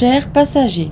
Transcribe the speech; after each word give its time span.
Chers 0.00 0.32
passagers, 0.32 0.90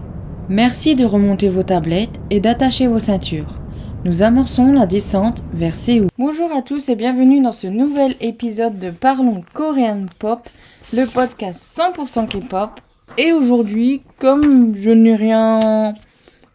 merci 0.51 0.95
de 0.95 1.07
remonter 1.07 1.49
vos 1.49 1.63
tablettes 1.63 2.21
et 2.29 2.41
d'attacher 2.41 2.89
vos 2.89 2.99
ceintures. 2.99 3.59
Nous 4.05 4.23
amorçons 4.23 4.71
la 4.71 4.85
descente 4.85 5.43
vers 5.55 5.75
Séoul. 5.75 6.09
Bonjour 6.19 6.53
à 6.53 6.61
tous 6.61 6.91
et 6.91 6.95
bienvenue 6.95 7.41
dans 7.41 7.53
ce 7.53 7.69
nouvel 7.69 8.15
épisode 8.21 8.79
de 8.79 8.91
Parlons 8.91 9.43
Korean 9.55 10.05
Pop, 10.19 10.47
le 10.93 11.07
podcast 11.07 11.81
100% 11.81 12.29
K-pop. 12.29 12.69
Et 13.17 13.33
aujourd'hui, 13.33 14.03
comme 14.19 14.75
je 14.75 14.91
n'ai 14.91 15.15
rien 15.15 15.95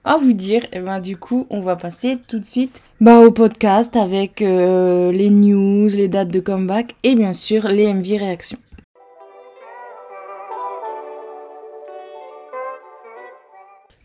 à 0.06 0.18
vous 0.18 0.34
dire, 0.34 0.62
et 0.74 0.80
ben 0.80 1.00
du 1.00 1.18
coup, 1.18 1.48
on 1.50 1.60
va 1.60 1.76
passer 1.76 2.20
tout 2.28 2.38
de 2.38 2.46
suite 2.46 2.84
bah, 3.02 3.22
au 3.22 3.32
podcast 3.32 3.96
avec 3.96 4.44
euh, 4.44 5.12
les 5.12 5.32
news, 5.32 5.88
les 5.88 6.08
dates 6.08 6.30
de 6.30 6.40
comeback 6.40 6.94
et 7.02 7.16
bien 7.16 7.34
sûr 7.34 7.68
les 7.68 7.92
MV 7.92 8.18
réactions. 8.18 8.60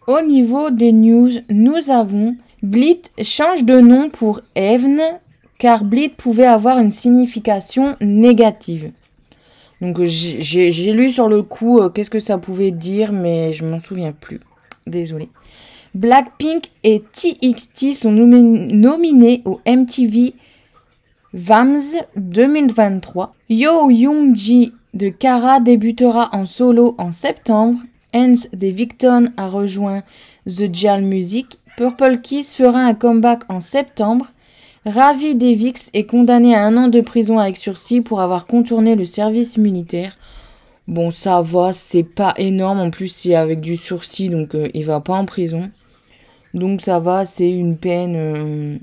Au 0.08 0.22
niveau 0.22 0.70
des 0.70 0.92
news, 0.92 1.32
nous 1.50 1.90
avons 1.90 2.34
Blit 2.62 3.02
change 3.20 3.64
de 3.64 3.78
nom 3.78 4.08
pour 4.08 4.40
Evne 4.54 5.02
car 5.58 5.84
Blit 5.84 6.08
pouvait 6.08 6.46
avoir 6.46 6.78
une 6.78 6.90
signification 6.90 7.94
négative. 8.00 8.90
Donc 9.82 10.02
j'ai 10.04 10.92
lu 10.94 11.10
sur 11.10 11.28
le 11.28 11.42
coup 11.42 11.78
euh, 11.78 11.90
qu'est-ce 11.90 12.08
que 12.08 12.20
ça 12.20 12.38
pouvait 12.38 12.70
dire 12.70 13.12
mais 13.12 13.52
je 13.52 13.66
m'en 13.66 13.80
souviens 13.80 14.12
plus. 14.12 14.40
Désolé. 14.86 15.28
Blackpink 15.94 16.70
et 16.84 17.02
TXT 17.12 17.92
sont 17.92 18.12
nominés 18.12 19.42
au 19.44 19.60
MTV 19.66 20.32
VAMS 21.34 21.98
2023. 22.16 23.34
Yo 23.50 23.90
Young-ji 23.90 24.72
de 24.94 25.10
Kara 25.10 25.60
débutera 25.60 26.30
en 26.32 26.46
solo 26.46 26.94
en 26.96 27.12
septembre 27.12 27.78
Hence 28.12 28.48
des 28.52 28.70
Victon 28.70 29.26
a 29.36 29.48
rejoint 29.48 30.02
The 30.46 30.72
Jal 30.72 31.02
Music. 31.02 31.58
Purple 31.76 32.20
Kiss 32.20 32.54
fera 32.54 32.80
un 32.80 32.94
comeback 32.94 33.42
en 33.48 33.60
septembre. 33.60 34.32
Ravi 34.86 35.34
Devix 35.34 35.90
est 35.92 36.06
condamné 36.06 36.54
à 36.54 36.64
un 36.64 36.76
an 36.76 36.88
de 36.88 37.00
prison 37.00 37.38
avec 37.38 37.56
sursis 37.56 38.00
pour 38.00 38.20
avoir 38.20 38.46
contourné 38.46 38.96
le 38.96 39.04
service 39.04 39.58
militaire. 39.58 40.16
Bon, 40.86 41.10
ça 41.10 41.42
va, 41.42 41.72
c'est 41.72 42.02
pas 42.02 42.32
énorme. 42.38 42.80
En 42.80 42.90
plus, 42.90 43.08
c'est 43.08 43.34
avec 43.34 43.60
du 43.60 43.76
sursis, 43.76 44.30
donc 44.30 44.54
euh, 44.54 44.68
il 44.72 44.86
va 44.86 45.00
pas 45.00 45.12
en 45.12 45.26
prison. 45.26 45.70
Donc 46.54 46.80
ça 46.80 46.98
va, 46.98 47.26
c'est 47.26 47.50
une 47.50 47.76
peine 47.76 48.14
euh, 48.16 48.78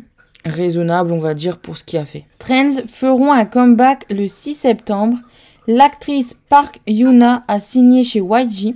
raisonnable, 0.46 1.12
on 1.12 1.18
va 1.18 1.34
dire, 1.34 1.58
pour 1.58 1.78
ce 1.78 1.84
qu'il 1.84 1.98
a 1.98 2.06
fait. 2.06 2.26
Trends 2.38 2.86
feront 2.86 3.32
un 3.32 3.46
comeback 3.46 4.06
le 4.12 4.28
6 4.28 4.54
septembre. 4.54 5.18
L'actrice 5.68 6.36
Park 6.48 6.80
Yuna 6.86 7.44
a 7.48 7.60
signé 7.60 8.04
chez 8.04 8.20
YG. 8.20 8.76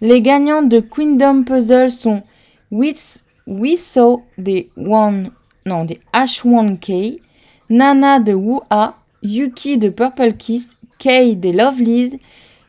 Les 0.00 0.20
gagnantes 0.20 0.68
de 0.68 0.80
Kingdom 0.80 1.44
Puzzle 1.44 1.90
sont 1.90 2.22
Wissou 2.70 4.22
des 4.38 4.70
One, 4.76 5.30
non, 5.66 5.84
des 5.84 6.00
H1K, 6.12 7.20
Nana 7.70 8.20
de 8.20 8.34
Wu-A, 8.34 8.96
Yuki 9.22 9.78
de 9.78 9.88
Purple 9.88 10.34
Kiss, 10.34 10.76
Kei 10.98 11.36
des 11.36 11.52
Lovelies, 11.52 12.18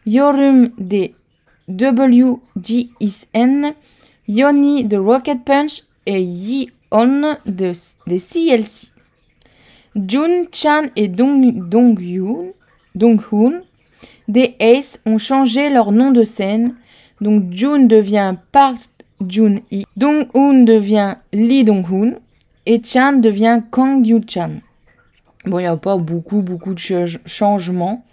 Yorum 0.05 0.69
des 0.77 1.13
WGSN, 1.67 2.43
Yoni 4.27 4.83
de 4.83 4.97
Rocket 4.97 5.43
Punch 5.43 5.83
et 6.05 6.21
Yi-On 6.21 7.35
de, 7.45 7.71
des 8.07 8.19
CLC. 8.19 8.91
Jun 9.95 10.45
Chan 10.51 10.83
et 10.95 11.07
Dong, 11.07 11.69
Dong, 11.69 11.99
Dong 12.93 13.21
Hoon 13.31 13.61
des 14.27 14.55
Ace 14.59 14.99
ont 15.05 15.17
changé 15.17 15.69
leur 15.69 15.91
nom 15.91 16.11
de 16.11 16.23
scène 16.23 16.75
donc 17.21 17.51
Jun 17.51 17.85
devient 17.87 18.35
Park 18.51 18.77
Jun-hee, 19.25 19.85
Dong-hoon 19.95 20.63
devient 20.63 21.15
Lee 21.33 21.63
Dong-hoon 21.63 22.15
et 22.65 22.81
Chan 22.83 23.13
devient 23.13 23.61
Kang 23.71 24.05
Yu-chan. 24.05 24.51
Bon, 25.45 25.59
il 25.59 25.63
n'y 25.63 25.67
a 25.67 25.77
pas 25.77 25.97
beaucoup, 25.97 26.41
beaucoup 26.41 26.73
de 26.73 26.79
changements. 27.25 28.03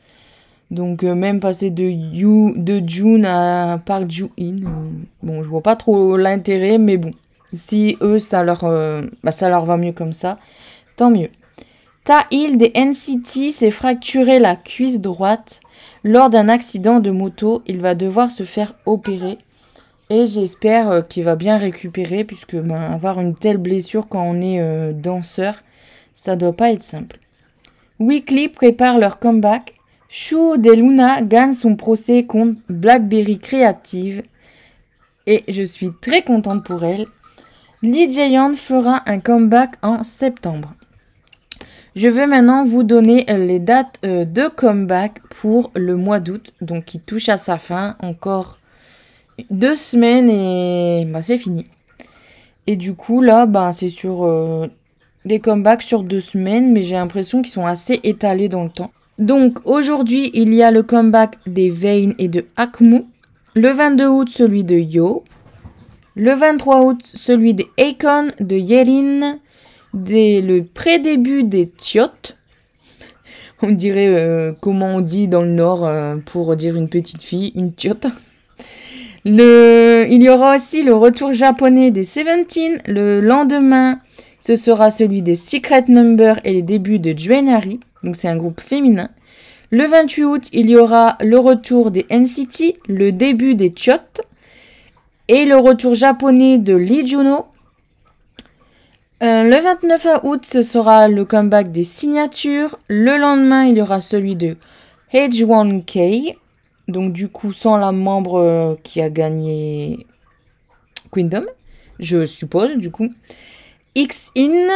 Donc 0.71 1.05
euh, 1.05 1.15
même 1.15 1.41
passer 1.41 1.71
de 1.71 1.85
Yu, 1.85 2.53
de 2.57 2.83
Jun 2.87 3.25
à 3.25 3.79
Park 3.79 4.11
Ju-in, 4.11 4.62
euh, 4.62 4.91
bon, 5.23 5.43
je 5.43 5.49
vois 5.49 5.61
pas 5.61 5.77
trop 5.77 6.17
l'intérêt, 6.17 6.79
mais 6.79 6.97
bon, 6.97 7.11
si 7.53 7.99
eux 8.01 8.19
ça 8.19 8.43
leur, 8.43 8.65
euh, 8.65 9.03
bah, 9.23 9.33
ça 9.33 9.51
leur 9.51 9.67
va 9.67 9.77
mieux 9.77 9.93
comme 9.93 10.15
ça, 10.15 10.39
tant 10.97 11.11
mieux. 11.11 11.29
Ta-il 12.05 12.57
des 12.57 12.73
NCT 12.75 13.53
s'est 13.53 13.71
fracturé 13.71 14.39
la 14.39 14.57
cuisse 14.57 15.01
droite? 15.01 15.61
Lors 16.05 16.31
d'un 16.31 16.49
accident 16.49 17.01
de 17.01 17.11
moto, 17.11 17.63
il 17.67 17.81
va 17.81 17.95
devoir 17.95 18.31
se 18.31 18.43
faire 18.43 18.75
opérer. 18.87 19.39
Et 20.11 20.27
j'espère 20.27 20.91
euh, 20.91 21.03
qu'il 21.03 21.25
va 21.25 21.37
bien 21.37 21.57
récupérer, 21.57 22.25
puisque 22.25 22.57
ben, 22.57 22.81
avoir 22.81 23.21
une 23.21 23.35
telle 23.35 23.59
blessure 23.59 24.09
quand 24.09 24.23
on 24.23 24.41
est 24.41 24.61
euh, 24.61 24.93
danseur, 24.93 25.62
ça 26.12 26.37
doit 26.37 26.53
pas 26.53 26.73
être 26.73 26.83
simple. 26.83 27.19
Weekly 27.99 28.49
prépare 28.49 28.99
leur 28.99 29.19
comeback. 29.19 29.75
Shu 30.09 30.59
De 30.59 30.71
Luna 30.71 31.23
gagne 31.23 31.55
son 31.55 31.77
procès 31.77 32.25
contre 32.25 32.61
Blackberry 32.69 33.39
Creative. 33.39 34.23
Et 35.27 35.45
je 35.49 35.62
suis 35.62 35.91
très 36.01 36.23
contente 36.23 36.65
pour 36.65 36.85
elle. 36.85 37.07
Lee 37.83 38.12
Jae 38.12 38.55
fera 38.55 39.03
un 39.07 39.21
comeback 39.21 39.75
en 39.83 40.03
septembre. 40.03 40.75
Je 41.95 42.09
vais 42.09 42.27
maintenant 42.27 42.65
vous 42.65 42.85
donner 42.85 43.27
euh, 43.31 43.37
les 43.37 43.59
dates 43.59 43.99
euh, 44.05 44.25
de 44.25 44.49
comeback 44.49 45.21
pour 45.29 45.71
le 45.77 45.95
mois 45.97 46.21
d'août, 46.21 46.53
donc 46.63 46.87
qui 46.87 46.99
touche 46.99 47.29
à 47.29 47.37
sa 47.37 47.59
fin. 47.59 47.97
Encore 48.01 48.59
deux 49.51 49.75
semaines 49.75 50.31
et 50.31 51.05
bah, 51.07 51.21
c'est 51.21 51.37
fini. 51.37 51.67
Et 52.67 52.77
du 52.77 52.95
coup, 52.95 53.21
là, 53.21 53.45
bah, 53.45 53.73
c'est 53.73 53.91
sur 53.91 54.25
euh, 54.25 54.67
des 55.27 55.41
comebacks 55.41 55.83
sur 55.83 56.03
deux 56.03 56.21
semaines, 56.21 56.73
mais 56.73 56.83
j'ai 56.83 56.95
l'impression 56.95 57.43
qu'ils 57.43 57.53
sont 57.53 57.67
assez 57.67 58.01
étalés 58.05 58.49
dans 58.49 58.65
le 58.65 58.71
temps. 58.71 58.93
Donc 59.19 59.59
aujourd'hui, 59.67 60.31
il 60.33 60.55
y 60.55 60.63
a 60.63 60.71
le 60.71 60.83
comeback 60.83 61.37
des 61.47 61.69
Vane 61.69 62.15
et 62.19 62.29
de 62.29 62.47
Akmu. 62.57 63.05
Le 63.55 63.69
22 63.69 64.07
août, 64.07 64.29
celui 64.31 64.65
de 64.65 64.77
Yo. 64.77 65.25
Le 66.15 66.33
23 66.33 66.83
août, 66.85 67.01
celui 67.05 67.53
de 67.53 67.65
Akon, 67.79 68.29
de 68.41 68.57
Yerin, 68.57 69.39
dès 69.95 70.41
le 70.41 70.65
pré-début 70.65 71.45
des 71.45 71.69
Tiotes. 71.69 72.37
On 73.63 73.71
dirait 73.71 74.09
euh, 74.09 74.53
comment 74.61 74.97
on 74.97 75.01
dit 75.01 75.29
dans 75.29 75.43
le 75.43 75.53
Nord 75.53 75.87
euh, 75.87 76.17
pour 76.25 76.57
dire 76.57 76.77
une 76.77 76.89
petite 76.89 77.23
fille, 77.23 77.53
une 77.55 77.73
Tiote. 77.73 78.07
Le... 79.25 80.07
Il 80.11 80.23
y 80.23 80.29
aura 80.29 80.57
aussi 80.57 80.83
le 80.83 80.95
retour 80.95 81.33
japonais 81.33 81.91
des 81.93 82.05
Seventeen. 82.05 82.81
Le 82.87 83.21
lendemain, 83.21 84.01
ce 84.41 84.57
sera 84.57 84.91
celui 84.91 85.23
des 85.23 85.37
Secret 85.37 85.85
Number 85.87 86.41
et 86.45 86.53
les 86.53 86.63
débuts 86.63 86.99
de 86.99 87.17
Juenari. 87.17 87.79
Donc 88.03 88.17
c'est 88.17 88.29
un 88.29 88.37
groupe 88.37 88.61
féminin. 88.61 89.11
Le 89.71 89.87
28 89.87 90.25
août, 90.25 90.49
il 90.53 90.69
y 90.69 90.77
aura 90.77 91.17
le 91.23 91.39
retour 91.39 91.93
des 91.93 92.05
NCT, 92.11 92.79
le 92.89 93.11
début 93.11 93.55
des 93.55 93.73
Chot 93.75 94.23
et 95.29 95.47
le 95.47 95.57
retour 95.57 95.95
japonais 95.95 96.59
de 96.59 96.75
Lee 96.75 97.07
Juno 97.07 97.47
euh, 99.22 99.44
le 99.44 99.56
29 99.56 100.06
août, 100.25 100.44
ce 100.44 100.62
sera 100.62 101.09
le 101.09 101.25
comeback 101.25 101.71
des 101.71 101.84
signatures. 101.84 102.78
Le 102.88 103.19
lendemain, 103.19 103.65
il 103.66 103.78
y 103.78 103.83
aura 103.83 104.00
celui 104.00 104.34
de 104.34 104.56
H1K. 105.15 106.37
Donc 106.88 107.12
du 107.12 107.28
coup, 107.28 107.53
sans 107.53 107.77
la 107.77 107.93
membre 107.93 108.41
euh, 108.41 108.75
qui 108.82 109.00
a 109.00 109.11
gagné 109.11 110.06
Queendom, 111.12 111.44
je 112.00 112.27
suppose, 112.27 112.77
du 112.77 112.91
coup. 112.91 113.09
X-In, 113.94 114.69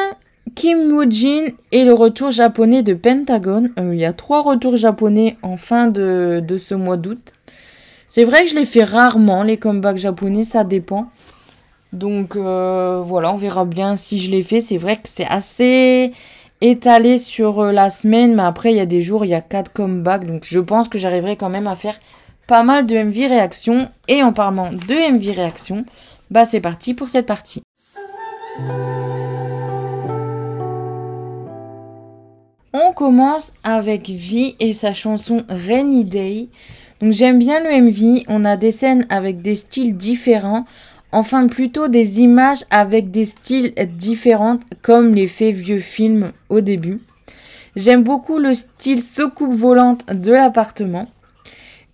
Kim 0.54 0.92
Woo-jin 0.92 1.46
et 1.72 1.84
le 1.84 1.92
retour 1.92 2.30
japonais 2.30 2.82
de 2.82 2.94
Pentagon. 2.94 3.70
Euh, 3.80 3.94
il 3.94 3.98
y 3.98 4.04
a 4.04 4.12
trois 4.12 4.42
retours 4.42 4.76
japonais 4.76 5.36
en 5.42 5.56
fin 5.56 5.88
de, 5.88 6.40
de 6.46 6.56
ce 6.56 6.74
mois 6.74 6.96
d'août. 6.96 7.32
C'est 8.08 8.24
vrai 8.24 8.44
que 8.44 8.50
je 8.50 8.54
les 8.54 8.64
fais 8.64 8.84
rarement, 8.84 9.42
les 9.42 9.56
comebacks 9.56 9.96
japonais, 9.96 10.44
ça 10.44 10.62
dépend. 10.62 11.10
Donc 11.92 12.36
euh, 12.36 13.02
voilà, 13.04 13.32
on 13.32 13.36
verra 13.36 13.64
bien 13.64 13.96
si 13.96 14.18
je 14.18 14.30
l'ai 14.30 14.42
fait. 14.42 14.60
C'est 14.60 14.76
vrai 14.76 14.96
que 14.96 15.08
c'est 15.08 15.26
assez 15.26 16.12
étalé 16.60 17.18
sur 17.18 17.60
euh, 17.60 17.72
la 17.72 17.90
semaine, 17.90 18.34
mais 18.34 18.42
après 18.42 18.72
il 18.72 18.76
y 18.76 18.80
a 18.80 18.86
des 18.86 19.00
jours, 19.00 19.24
il 19.24 19.28
y 19.28 19.34
a 19.34 19.40
4 19.40 19.72
comebacks. 19.72 20.26
Donc 20.26 20.42
je 20.44 20.58
pense 20.58 20.88
que 20.88 20.98
j'arriverai 20.98 21.36
quand 21.36 21.48
même 21.48 21.66
à 21.66 21.74
faire 21.74 21.98
pas 22.46 22.62
mal 22.62 22.86
de 22.86 22.96
MV 22.96 23.28
réactions. 23.28 23.88
Et 24.08 24.22
en 24.22 24.32
parlant 24.32 24.70
de 24.72 25.12
MV 25.12 25.34
réactions, 25.34 25.84
bah 26.30 26.44
c'est 26.44 26.60
parti 26.60 26.94
pour 26.94 27.08
cette 27.08 27.26
partie. 27.26 27.62
On 32.72 32.92
commence 32.92 33.54
avec 33.64 34.08
Vi 34.08 34.56
et 34.60 34.72
sa 34.72 34.92
chanson 34.92 35.44
Rainy 35.48 36.04
Day. 36.04 36.48
Donc 37.00 37.12
j'aime 37.12 37.38
bien 37.38 37.60
le 37.60 37.70
MV, 37.82 38.24
on 38.28 38.44
a 38.44 38.56
des 38.56 38.72
scènes 38.72 39.06
avec 39.10 39.42
des 39.42 39.54
styles 39.54 39.96
différents 39.96 40.64
enfin 41.16 41.48
plutôt 41.48 41.88
des 41.88 42.20
images 42.20 42.66
avec 42.70 43.10
des 43.10 43.24
styles 43.24 43.72
différents 43.96 44.60
comme 44.82 45.14
les 45.14 45.28
faits 45.28 45.54
vieux 45.54 45.78
films 45.78 46.32
au 46.50 46.60
début. 46.60 47.00
J'aime 47.74 48.02
beaucoup 48.02 48.36
le 48.36 48.52
style 48.52 49.00
soucoupe 49.00 49.54
volante 49.54 50.12
de 50.12 50.32
l'appartement. 50.32 51.06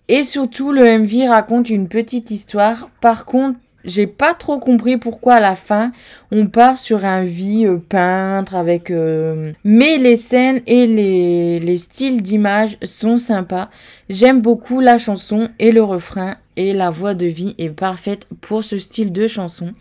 Et 0.09 0.25
surtout, 0.25 0.73
le 0.73 0.99
MV 0.99 1.29
raconte 1.29 1.69
une 1.69 1.87
petite 1.87 2.31
histoire. 2.31 2.89
Par 2.99 3.23
contre, 3.23 3.57
j'ai 3.83 4.07
pas 4.07 4.33
trop 4.33 4.59
compris 4.59 4.97
pourquoi 4.97 5.35
à 5.35 5.39
la 5.39 5.55
fin 5.55 5.91
on 6.31 6.47
part 6.47 6.77
sur 6.77 7.05
un 7.05 7.23
vie 7.23 7.65
euh, 7.65 7.77
peintre 7.77 8.55
avec 8.55 8.91
euh, 8.91 9.51
mais 9.63 9.97
les 9.97 10.15
scènes 10.15 10.61
et 10.67 10.87
les, 10.87 11.59
les 11.59 11.77
styles 11.77 12.21
d'image 12.21 12.77
sont 12.83 13.17
sympas. 13.17 13.67
J'aime 14.09 14.41
beaucoup 14.41 14.79
la 14.79 14.97
chanson 14.97 15.49
et 15.59 15.71
le 15.71 15.83
refrain 15.83 16.35
et 16.55 16.73
la 16.73 16.89
voix 16.89 17.13
de 17.13 17.25
vie 17.25 17.55
est 17.57 17.69
parfaite 17.69 18.27
pour 18.41 18.63
ce 18.63 18.77
style 18.77 19.11
de 19.11 19.27
chanson. 19.27 19.73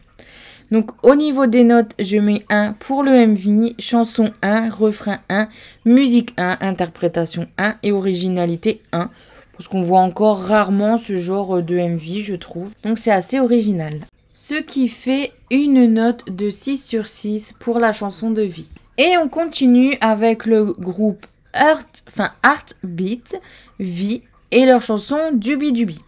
Donc 0.70 0.90
au 1.02 1.14
niveau 1.14 1.46
des 1.46 1.64
notes 1.64 1.93
je 1.99 2.16
mets 2.16 2.44
1 2.49 2.72
pour 2.78 3.02
le 3.02 3.26
MV 3.26 3.75
chanson 3.78 4.32
1 4.40 4.70
refrain 4.70 5.19
1 5.28 5.49
musique 5.84 6.32
1 6.38 6.58
interprétation 6.62 7.46
1 7.58 7.75
et 7.82 7.93
originalité 7.93 8.81
1 8.93 9.10
parce 9.52 9.69
qu'on 9.69 9.82
voit 9.82 10.00
encore 10.00 10.40
rarement 10.40 10.96
ce 10.96 11.16
genre 11.16 11.62
de 11.62 11.76
MV, 11.76 12.22
je 12.22 12.34
trouve. 12.34 12.72
Donc 12.84 12.99
c'est 12.99 13.10
assez 13.10 13.38
original. 13.38 14.00
Ce 14.32 14.54
qui 14.54 14.88
fait 14.88 15.32
une 15.50 15.93
note 15.93 16.31
de 16.31 16.49
6 16.49 16.84
sur 16.84 17.06
6 17.06 17.54
pour 17.60 17.78
la 17.78 17.93
chanson 17.93 18.31
de 18.31 18.43
vie. 18.43 18.70
Et 18.99 19.16
on 19.19 19.28
continue 19.28 19.96
avec 20.00 20.46
le 20.46 20.72
groupe 20.72 21.26
Heart, 21.54 22.04
enfin 22.08 22.31
Heartbeat, 22.44 23.40
Vie 23.78 24.22
et 24.50 24.64
leur 24.64 24.81
chanson 24.81 25.19
Dubi 25.32 25.72
Dubi. 25.72 26.02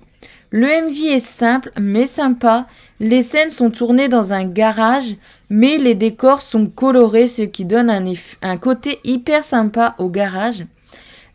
Le 0.51 0.69
MV 0.69 1.17
est 1.17 1.21
simple 1.21 1.73
mais 1.81 2.07
sympa. 2.07 2.67
Les 3.01 3.23
scènes 3.23 3.51
sont 3.51 3.71
tournées 3.71 4.09
dans 4.09 4.33
un 4.33 4.45
garage, 4.45 5.17
mais 5.51 5.79
les 5.79 5.95
décors 5.95 6.41
sont 6.41 6.67
colorés, 6.67 7.27
ce 7.27 7.43
qui 7.43 7.65
donne 7.65 7.91
un, 7.91 8.05
un 8.43 8.57
côté 8.57 9.01
hyper 9.05 9.45
sympa 9.45 9.97
au 9.99 10.09
garage. 10.09 10.65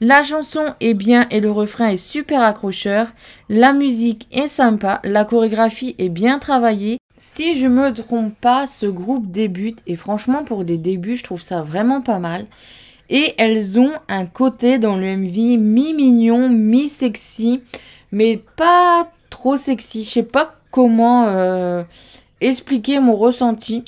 La 0.02 0.24
chanson 0.24 0.64
est 0.80 0.94
bien 0.94 1.28
et 1.30 1.42
le 1.42 1.52
refrain 1.52 1.90
est 1.90 1.98
super 1.98 2.42
accrocheur. 2.42 3.08
La 3.50 3.74
musique 3.74 4.30
est 4.32 4.48
sympa, 4.48 5.02
la 5.04 5.26
chorégraphie 5.26 5.96
est 5.98 6.08
bien 6.08 6.40
travaillée. 6.40 7.00
Si 7.18 7.58
je 7.58 7.68
me 7.68 7.94
trompe 7.94 8.34
pas, 8.40 8.66
ce 8.66 8.86
groupe 8.86 9.30
débute 9.30 9.84
et 9.88 9.98
franchement 9.98 10.46
pour 10.46 10.64
des 10.64 10.78
débuts, 10.78 11.18
je 11.18 11.26
trouve 11.26 11.42
ça 11.42 11.64
vraiment 11.64 12.00
pas 12.00 12.20
mal. 12.20 12.46
Et 13.10 13.34
elles 13.38 13.78
ont 13.78 13.92
un 14.08 14.26
côté 14.26 14.80
dans 14.80 14.96
le 14.96 15.18
MV 15.18 15.58
mi-mignon, 15.58 16.48
mi-sexy, 16.48 17.64
mais 18.14 18.42
pas 18.56 19.12
trop 19.30 19.58
sexy. 19.58 20.06
Je 20.06 20.10
sais 20.10 20.24
pas 20.24 20.56
comment 20.72 21.26
euh, 21.28 21.84
expliquer 22.40 23.02
mon 23.02 23.18
ressenti. 23.18 23.84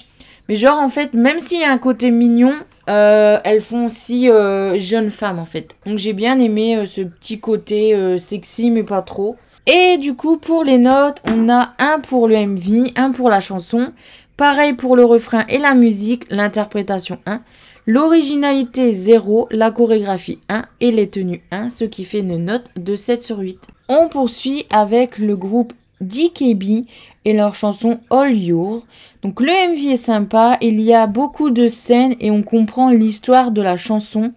Mais 0.50 0.58
genre 0.58 0.80
en 0.80 0.90
fait, 0.90 1.14
même 1.14 1.40
s'il 1.40 1.62
y 1.62 1.64
a 1.64 1.72
un 1.72 1.78
côté 1.78 2.12
mignon, 2.12 2.56
euh, 2.90 3.40
elles 3.44 3.62
font 3.62 3.86
aussi 3.86 4.30
euh, 4.30 4.78
jeunes 4.80 5.12
femmes 5.12 5.40
en 5.40 5.46
fait. 5.46 5.78
Donc 5.86 5.98
j'ai 5.98 6.14
bien 6.14 6.40
aimé 6.40 6.78
euh, 6.78 6.86
ce 6.86 7.02
petit 7.02 7.40
côté 7.40 8.18
sexy 8.18 8.72
mais 8.72 8.84
pas 8.84 9.02
trop. 9.02 9.36
Et 9.68 9.98
du 9.98 10.16
coup 10.16 10.38
pour 10.38 10.64
les 10.64 10.78
notes, 10.78 11.22
on 11.26 11.50
a 11.50 11.74
un 11.80 12.00
pour 12.00 12.28
le 12.28 12.36
MV, 12.36 12.92
un 12.96 13.12
pour 13.12 13.30
la 13.30 13.42
chanson. 13.42 13.92
Pareil 14.38 14.74
pour 14.74 14.96
le 14.96 15.06
refrain 15.06 15.46
et 15.50 15.60
la 15.60 15.76
musique, 15.76 16.26
l'interprétation 16.32 17.20
1. 17.26 17.42
L'originalité 17.88 18.92
0, 18.92 19.48
la 19.52 19.72
chorégraphie 19.72 20.40
1 20.50 20.64
et 20.82 20.92
les 20.92 21.10
tenues 21.10 21.42
1, 21.52 21.70
ce 21.72 21.84
qui 21.84 22.06
fait 22.06 22.20
une 22.20 22.38
note 22.38 22.70
de 22.76 22.96
7 22.96 23.22
sur 23.22 23.40
8. 23.40 23.70
On 23.90 24.08
poursuit 24.08 24.66
avec 24.72 25.18
le 25.18 25.36
groupe 25.36 25.74
DKB 26.00 26.86
et 27.26 27.34
leur 27.34 27.56
chanson 27.56 28.00
All 28.10 28.36
Your. 28.36 28.86
Donc 29.22 29.40
le 29.42 29.48
MV 29.48 29.94
est 29.94 29.98
sympa, 29.98 30.58
il 30.62 30.82
y 30.82 30.94
a 30.94 31.08
beaucoup 31.08 31.52
de 31.52 31.68
scènes 31.68 32.16
et 32.20 32.32
on 32.32 32.44
comprend 32.44 32.90
l'histoire 32.90 33.52
de 33.52 33.62
la 33.62 33.78
chanson. 33.78 34.34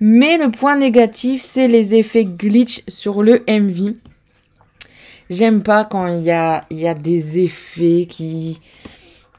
Mais 0.00 0.38
le 0.38 0.50
point 0.50 0.76
négatif, 0.76 1.40
c'est 1.40 1.66
les 1.66 1.94
effets 1.94 2.24
glitch 2.24 2.82
sur 2.86 3.22
le 3.22 3.42
MV. 3.48 3.94
J'aime 5.30 5.62
pas 5.62 5.84
quand 5.84 6.06
il 6.06 6.24
y 6.24 6.30
a, 6.30 6.64
y 6.70 6.94
des 6.94 7.40
effets 7.40 8.06
qui, 8.08 8.60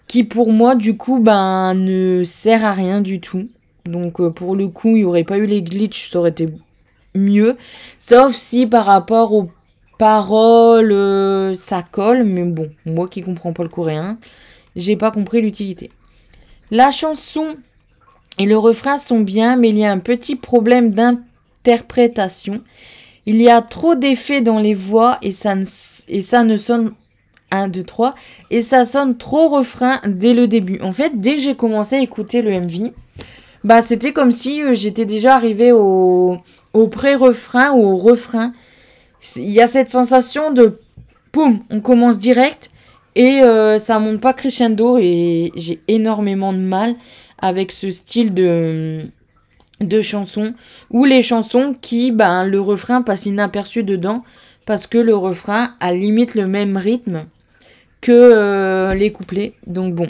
qui 0.07 0.23
pour 0.23 0.51
moi 0.51 0.75
du 0.75 0.97
coup 0.97 1.19
ben 1.19 1.73
ne 1.73 2.23
sert 2.23 2.65
à 2.65 2.73
rien 2.73 3.01
du 3.01 3.19
tout. 3.19 3.47
Donc 3.85 4.19
euh, 4.19 4.29
pour 4.29 4.55
le 4.55 4.67
coup, 4.67 4.89
il 4.89 4.99
n'y 4.99 5.03
aurait 5.03 5.23
pas 5.23 5.37
eu 5.37 5.45
les 5.45 5.63
glitches, 5.63 6.09
ça 6.11 6.19
aurait 6.19 6.29
été 6.29 6.49
mieux. 7.15 7.57
Sauf 7.97 8.33
si 8.33 8.67
par 8.67 8.85
rapport 8.85 9.33
aux 9.33 9.49
paroles, 9.99 10.93
euh, 10.93 11.53
ça 11.53 11.83
colle, 11.83 12.23
mais 12.23 12.43
bon, 12.43 12.71
moi 12.85 13.07
qui 13.07 13.21
comprends 13.21 13.53
pas 13.53 13.63
le 13.63 13.69
coréen, 13.69 14.17
j'ai 14.75 14.95
pas 14.95 15.11
compris 15.11 15.41
l'utilité. 15.41 15.91
La 16.71 16.89
chanson 16.89 17.57
et 18.39 18.45
le 18.45 18.57
refrain 18.57 18.97
sont 18.97 19.19
bien, 19.19 19.57
mais 19.57 19.69
il 19.69 19.77
y 19.77 19.85
a 19.85 19.91
un 19.91 19.99
petit 19.99 20.37
problème 20.37 20.91
d'interprétation. 20.91 22.61
Il 23.25 23.41
y 23.41 23.49
a 23.49 23.61
trop 23.61 23.95
d'effets 23.95 24.41
dans 24.41 24.57
les 24.57 24.73
voix 24.73 25.17
et 25.21 25.33
ça 25.33 25.53
ne, 25.53 25.65
et 26.07 26.21
ça 26.21 26.43
ne 26.43 26.55
sonne 26.55 26.93
1, 27.51 27.67
2, 27.67 27.83
3 27.83 28.15
et 28.51 28.61
ça 28.61 28.85
sonne 28.85 29.17
trop 29.17 29.49
refrain 29.49 29.99
dès 30.07 30.33
le 30.33 30.47
début. 30.47 30.79
En 30.81 30.93
fait, 30.93 31.19
dès 31.19 31.35
que 31.35 31.41
j'ai 31.41 31.55
commencé 31.55 31.97
à 31.97 31.99
écouter 31.99 32.41
le 32.41 32.57
MV, 32.57 32.91
bah 33.65 33.81
c'était 33.81 34.13
comme 34.13 34.31
si 34.31 34.63
euh, 34.63 34.75
j'étais 34.75 35.05
déjà 35.05 35.35
arrivé 35.35 35.73
au, 35.73 36.37
au 36.73 36.87
pré-refrain 36.87 37.71
ou 37.71 37.83
au 37.83 37.97
refrain. 37.97 38.53
Il 39.35 39.49
y 39.49 39.61
a 39.61 39.67
cette 39.67 39.89
sensation 39.89 40.51
de 40.51 40.79
poum, 41.31 41.59
on 41.69 41.81
commence 41.81 42.17
direct 42.19 42.71
et 43.15 43.41
euh, 43.41 43.77
ça 43.77 43.99
monte 43.99 44.21
pas 44.21 44.33
crescendo 44.33 44.97
et 44.97 45.51
j'ai 45.55 45.81
énormément 45.87 46.53
de 46.53 46.59
mal 46.59 46.95
avec 47.37 47.71
ce 47.71 47.89
style 47.89 48.33
de 48.33 49.05
de 49.81 50.01
chansons 50.01 50.53
ou 50.89 51.05
les 51.05 51.23
chansons 51.23 51.73
qui 51.79 52.11
ben 52.11 52.45
le 52.45 52.59
refrain 52.59 53.01
passe 53.01 53.25
inaperçu 53.25 53.83
dedans 53.83 54.23
parce 54.65 54.87
que 54.87 54.97
le 54.97 55.15
refrain 55.15 55.75
a 55.79 55.93
limite 55.93 56.35
le 56.35 56.47
même 56.47 56.77
rythme 56.77 57.25
que 58.01 58.11
euh, 58.11 58.93
les 58.93 59.11
couplets. 59.11 59.53
Donc 59.67 59.95
bon, 59.95 60.07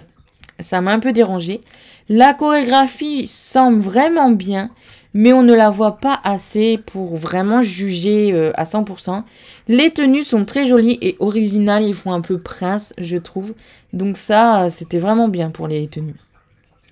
ça 0.59 0.81
m'a 0.81 0.91
un 0.91 0.99
peu 0.99 1.11
dérangé. 1.11 1.61
La 2.09 2.33
chorégraphie 2.33 3.27
semble 3.27 3.79
vraiment 3.79 4.31
bien, 4.31 4.69
mais 5.13 5.33
on 5.33 5.43
ne 5.43 5.53
la 5.53 5.69
voit 5.69 5.97
pas 5.97 6.19
assez 6.23 6.77
pour 6.77 7.15
vraiment 7.15 7.61
juger 7.61 8.31
euh, 8.33 8.51
à 8.55 8.63
100%. 8.63 9.23
Les 9.67 9.91
tenues 9.91 10.23
sont 10.23 10.45
très 10.45 10.67
jolies 10.67 10.97
et 11.01 11.15
originales, 11.19 11.83
ils 11.83 11.93
font 11.93 12.13
un 12.13 12.21
peu 12.21 12.37
prince, 12.37 12.93
je 12.97 13.17
trouve. 13.17 13.53
Donc 13.93 14.17
ça, 14.17 14.69
c'était 14.69 14.99
vraiment 14.99 15.27
bien 15.27 15.49
pour 15.49 15.67
les 15.67 15.87
tenues. 15.87 16.15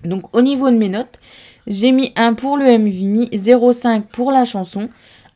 Donc 0.04 0.34
au 0.36 0.42
niveau 0.42 0.70
de 0.70 0.76
mes 0.76 0.88
notes, 0.88 1.20
j'ai 1.66 1.92
mis 1.92 2.12
1 2.16 2.34
pour 2.34 2.56
le 2.56 2.64
MV, 2.78 3.30
0,5 3.32 4.02
pour 4.02 4.32
la 4.32 4.44
chanson, 4.44 4.88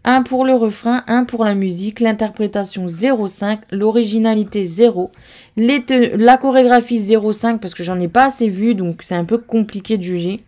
1 0.04 0.22
pour 0.22 0.44
le 0.44 0.54
refrain, 0.54 1.02
1 1.06 1.24
pour 1.24 1.44
la 1.44 1.54
musique, 1.54 2.00
l'interprétation 2.00 2.86
0,5, 2.86 3.58
l'originalité 3.70 4.66
0, 4.66 5.12
la 5.56 6.36
chorégraphie 6.36 6.98
0,5 6.98 7.58
parce 7.58 7.74
que 7.74 7.84
j'en 7.84 8.00
ai 8.00 8.08
pas 8.08 8.26
assez 8.26 8.48
vu 8.48 8.74
donc 8.74 9.02
c'est 9.02 9.14
un 9.14 9.24
peu 9.24 9.38
compliqué 9.38 9.98
de 9.98 10.02
juger. 10.02 10.42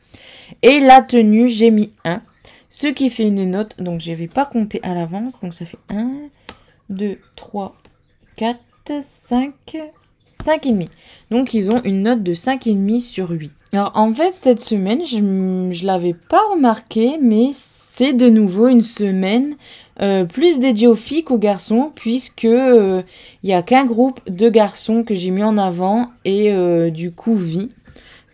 Et 0.62 0.80
la 0.80 1.02
tenue, 1.02 1.48
j'ai 1.48 1.70
mis 1.70 1.92
1. 2.04 2.22
Ce 2.70 2.86
qui 2.88 3.08
fait 3.10 3.28
une 3.28 3.50
note, 3.50 3.76
donc 3.78 4.00
je 4.00 4.10
ne 4.10 4.16
vais 4.16 4.28
pas 4.28 4.44
compter 4.44 4.80
à 4.82 4.94
l'avance. 4.94 5.40
Donc 5.40 5.54
ça 5.54 5.64
fait 5.64 5.78
1, 5.90 6.10
2, 6.90 7.18
3, 7.36 7.76
4, 8.36 8.58
5, 9.00 9.54
5,5. 10.42 10.88
Donc 11.30 11.54
ils 11.54 11.70
ont 11.70 11.80
une 11.84 12.02
note 12.02 12.22
de 12.22 12.34
5,5 12.34 13.00
sur 13.00 13.30
8. 13.30 13.52
Alors 13.72 13.92
en 13.94 14.12
fait, 14.12 14.32
cette 14.32 14.60
semaine, 14.60 15.04
je 15.06 15.18
ne 15.18 15.86
l'avais 15.86 16.14
pas 16.14 16.42
remarqué, 16.52 17.18
mais 17.20 17.50
c'est 17.52 18.12
de 18.12 18.28
nouveau 18.28 18.68
une 18.68 18.82
semaine 18.82 19.56
euh, 20.00 20.24
plus 20.24 20.58
dédiée 20.58 20.88
aux 20.88 20.94
filles 20.96 21.24
qu'aux 21.24 21.38
garçons, 21.38 21.92
puisque 21.94 22.42
il 22.42 22.50
euh, 22.50 23.02
n'y 23.44 23.54
a 23.54 23.62
qu'un 23.62 23.84
groupe 23.84 24.20
de 24.28 24.48
garçons 24.48 25.04
que 25.04 25.14
j'ai 25.14 25.30
mis 25.30 25.44
en 25.44 25.56
avant 25.56 26.10
et 26.24 26.52
euh, 26.52 26.90
du 26.90 27.12
coup 27.12 27.36
vie. 27.36 27.70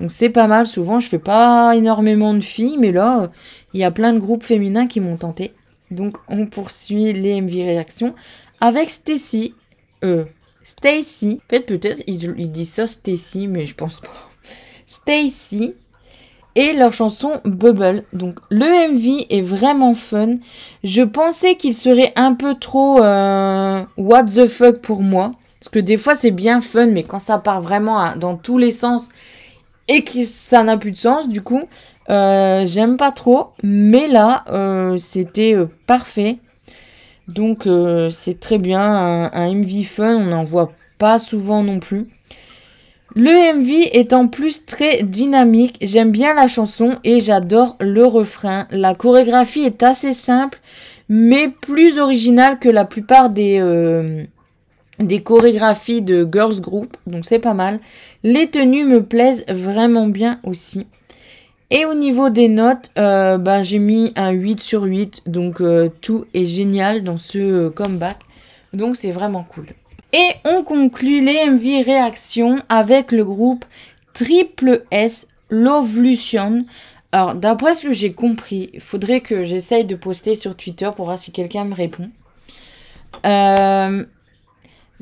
Donc 0.01 0.11
c'est 0.11 0.31
pas 0.31 0.47
mal. 0.47 0.67
Souvent, 0.67 0.99
je 0.99 1.09
fais 1.09 1.19
pas 1.19 1.77
énormément 1.77 2.35
de 2.35 2.41
filles, 2.41 2.79
mais 2.79 2.93
là, 2.93 3.31
il 3.75 3.81
y 3.81 3.85
a 3.85 3.91
plein 3.91 4.13
de 4.13 4.19
groupes 4.19 4.43
féminins 4.43 4.87
qui 4.87 5.01
m'ont 5.01 5.17
tenté. 5.17 5.53
Donc 5.91 6.17
on 6.29 6.47
poursuit 6.47 7.13
les 7.13 7.41
MV 7.41 7.53
réactions 7.65 8.15
avec 8.61 8.91
Stacy. 8.91 9.55
Euh, 10.05 10.25
Stacy. 10.63 11.41
Peut-être, 11.49 11.67
peut-être, 11.67 12.03
ils, 12.07 12.51
disent 12.51 12.73
ça 12.73 12.87
Stacy, 12.87 13.47
mais 13.47 13.67
je 13.67 13.75
pense 13.75 14.01
pas. 14.01 14.09
Stacy. 14.87 15.75
Et 16.57 16.73
leur 16.73 16.93
chanson 16.93 17.41
Bubble. 17.45 18.05
Donc 18.13 18.41
le 18.51 18.93
MV 18.93 19.27
est 19.31 19.41
vraiment 19.41 19.95
fun. 19.95 20.37
Je 20.83 21.03
pensais 21.03 21.55
qu'il 21.55 21.75
serait 21.75 22.13
un 22.17 22.35
peu 22.35 22.55
trop 22.55 23.01
euh, 23.01 23.83
what 23.97 24.25
the 24.25 24.47
fuck 24.47 24.81
pour 24.81 25.03
moi. 25.03 25.33
Parce 25.61 25.69
que 25.69 25.79
des 25.79 25.97
fois 25.97 26.17
c'est 26.17 26.33
bien 26.33 26.61
fun, 26.61 26.87
mais 26.87 27.05
quand 27.05 27.21
ça 27.21 27.39
part 27.39 27.63
vraiment 27.63 28.17
dans 28.17 28.37
tous 28.37 28.59
les 28.59 28.73
sens 28.73 29.11
et 29.89 30.05
que 30.05 30.23
ça 30.23 30.63
n'a 30.63 30.77
plus 30.77 30.93
de 30.93 30.97
sens, 30.97 31.29
du 31.29 31.43
coup, 31.43 31.63
euh, 32.11 32.65
j'aime 32.67 32.97
pas 32.97 33.11
trop. 33.11 33.51
Mais 33.63 34.09
là, 34.09 34.45
euh, 34.51 34.97
c'était 34.99 35.55
euh, 35.55 35.67
parfait. 35.87 36.39
Donc, 37.29 37.69
c'est 38.11 38.41
très 38.41 38.59
bien. 38.59 38.81
Un, 38.81 39.31
un, 39.33 39.55
MV 39.55 39.85
fun, 39.85 40.17
on 40.17 40.27
n'en 40.27 40.43
voit 40.43 40.73
pas 40.99 41.21
souvent 41.21 41.63
non 41.63 41.79
plus. 41.79 42.09
Le 43.15 43.55
MV 43.55 43.91
est 43.93 44.13
en 44.13 44.27
plus 44.27 44.67
très 44.67 45.03
dynamique. 45.05 45.77
J'aime 45.81 46.11
bien 46.11 46.35
la 46.35 46.49
chanson 46.49 46.97
et 47.05 47.21
j'adore 47.21 47.77
le 47.81 48.05
refrain. 48.05 48.67
La 48.71 48.95
chorégraphie 48.95 49.61
est 49.61 49.85
assez 49.85 50.13
simple, 50.13 50.59
mais 51.09 51.49
plus 51.49 52.01
original 52.01 52.59
que 52.59 52.69
la 52.69 52.85
plupart 52.85 53.31
des, 53.31 53.61
des 55.01 55.23
chorégraphies 55.23 56.03
de 56.03 56.29
girls 56.31 56.61
group, 56.61 56.97
donc 57.07 57.25
c'est 57.27 57.39
pas 57.39 57.55
mal. 57.55 57.81
Les 58.23 58.49
tenues 58.49 58.85
me 58.85 59.03
plaisent 59.03 59.45
vraiment 59.49 60.07
bien 60.07 60.41
aussi. 60.45 60.87
Et 61.71 61.85
au 61.85 61.95
niveau 61.95 62.31
des 62.31 62.49
notes, 62.49 62.91
euh, 62.99 63.39
ben, 63.39 63.63
j'ai 63.63 63.79
mis 63.79 64.13
un 64.17 64.31
8 64.31 64.61
sur 64.61 64.83
8, 64.83 65.23
donc 65.27 65.61
euh, 65.61 65.89
tout 66.01 66.25
est 66.35 66.45
génial 66.45 67.05
dans 67.05 67.17
ce 67.17 67.69
comeback, 67.69 68.19
donc 68.73 68.97
c'est 68.97 69.13
vraiment 69.13 69.45
cool. 69.45 69.67
Et 70.13 70.33
on 70.45 70.65
conclut 70.65 71.25
les 71.25 71.49
MV 71.49 71.85
réactions 71.85 72.59
avec 72.69 73.13
le 73.13 73.25
groupe 73.25 73.65
Triple 74.13 74.83
S 74.91 75.29
Lovelution. 75.51 76.65
Alors, 77.13 77.35
d'après 77.35 77.75
ce 77.75 77.87
que 77.87 77.93
j'ai 77.93 78.13
compris, 78.13 78.71
il 78.75 78.81
faudrait 78.81 79.21
que 79.21 79.45
j'essaye 79.45 79.85
de 79.85 79.95
poster 79.95 80.35
sur 80.35 80.57
Twitter 80.57 80.91
pour 80.95 81.05
voir 81.07 81.19
si 81.19 81.31
quelqu'un 81.31 81.65
me 81.65 81.75
répond. 81.75 82.11
Euh, 83.25 84.05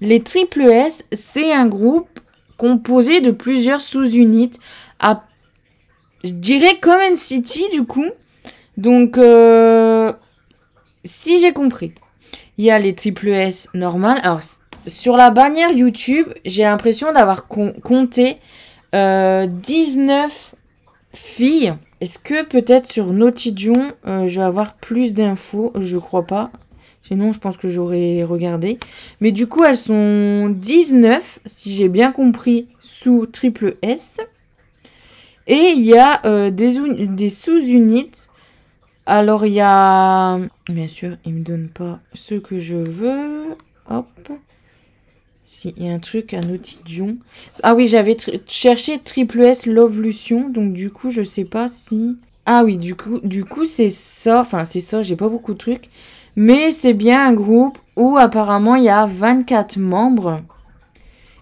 les 0.00 0.23
Triple 0.23 0.62
S, 0.62 1.05
c'est 1.12 1.52
un 1.52 1.67
groupe 1.67 2.21
composé 2.57 3.21
de 3.21 3.31
plusieurs 3.31 3.81
sous-unités 3.81 4.59
à, 5.00 5.25
je 6.25 6.33
dirais, 6.33 6.78
comme 6.81 7.17
City, 7.17 7.64
du 7.73 7.85
coup. 7.85 8.11
Donc, 8.76 9.19
euh, 9.19 10.12
si 11.05 11.40
j'ai 11.40 11.52
compris, 11.52 11.93
il 12.59 12.64
y 12.64 12.71
a 12.71 12.78
les 12.78 12.95
Triple 12.95 13.28
S 13.28 13.69
normales. 13.75 14.21
Alors, 14.23 14.40
sur 14.87 15.17
la 15.17 15.31
bannière 15.31 15.73
YouTube, 15.73 16.28
j'ai 16.45 16.62
l'impression 16.62 17.12
d'avoir 17.12 17.47
compté 17.47 18.37
19 18.93 18.95
euh, 18.95 20.57
filles. 21.12 21.75
Est-ce 22.00 22.19
que 22.19 22.45
peut-être 22.45 22.87
sur 22.87 23.07
Notidion, 23.07 23.93
euh, 24.07 24.28
je 24.28 24.38
vais 24.38 24.47
avoir 24.47 24.75
plus 24.75 25.14
d'infos? 25.14 25.73
Je 25.81 25.99
crois 25.99 26.26
pas. 26.26 26.50
Sinon, 27.08 27.32
je 27.32 27.40
pense 27.40 27.56
que 27.56 27.70
j'aurais 27.70 28.22
regardé. 28.22 28.78
Mais 29.22 29.32
du 29.32 29.46
coup, 29.46 29.64
elles 29.64 29.78
sont 29.78 30.50
19, 30.54 31.40
si 31.46 31.74
j'ai 31.74 31.88
bien 31.88 32.12
compris, 32.12 32.66
sous 32.80 33.24
triple 33.24 33.76
S. 33.80 34.18
Et 35.46 35.72
il 35.74 35.84
y 35.86 35.96
a 35.96 36.20
euh, 36.26 36.50
des, 36.50 37.30
sous-unités. 37.30 38.28
Alors, 39.06 39.46
il 39.46 39.54
y 39.54 39.62
a... 39.62 40.38
Bien 40.68 40.86
sûr, 40.86 41.16
il 41.24 41.32
me 41.32 41.42
donne 41.42 41.68
pas 41.68 41.98
ce 42.12 42.34
que 42.34 42.60
je 42.60 42.76
veux. 42.76 43.56
Hop. 43.88 44.30
Si, 45.46 45.72
il 45.78 45.86
y 45.86 45.88
a 45.88 45.94
un 45.94 45.98
truc, 45.98 46.34
un 46.34 46.46
outil 46.50 46.78
Dion. 46.84 47.16
Ah 47.62 47.74
oui, 47.74 47.88
j'avais 47.88 48.18
cherché 48.46 48.98
Triple 48.98 49.40
S 49.40 49.64
Lovelution, 49.64 50.50
donc 50.50 50.74
du 50.74 50.90
coup, 50.90 51.10
je 51.10 51.22
sais 51.22 51.46
pas 51.46 51.68
si... 51.68 52.18
Ah 52.44 52.64
oui, 52.64 52.76
du 52.76 52.94
coup, 52.94 53.20
du 53.20 53.46
coup 53.46 53.64
c'est 53.64 53.90
ça. 53.90 54.40
Enfin, 54.40 54.66
c'est 54.66 54.80
ça, 54.82 55.02
j'ai 55.02 55.16
pas 55.16 55.28
beaucoup 55.28 55.54
de 55.54 55.58
trucs. 55.58 55.88
Mais 56.40 56.71
c'est 56.71 56.95
bien 56.95 57.26
un 57.26 57.33
groupe 57.33 57.78
où 57.97 58.16
apparemment 58.16 58.76
il 58.76 58.85
y 58.85 58.88
a 58.88 59.07
24 59.07 59.76
membres. 59.80 60.40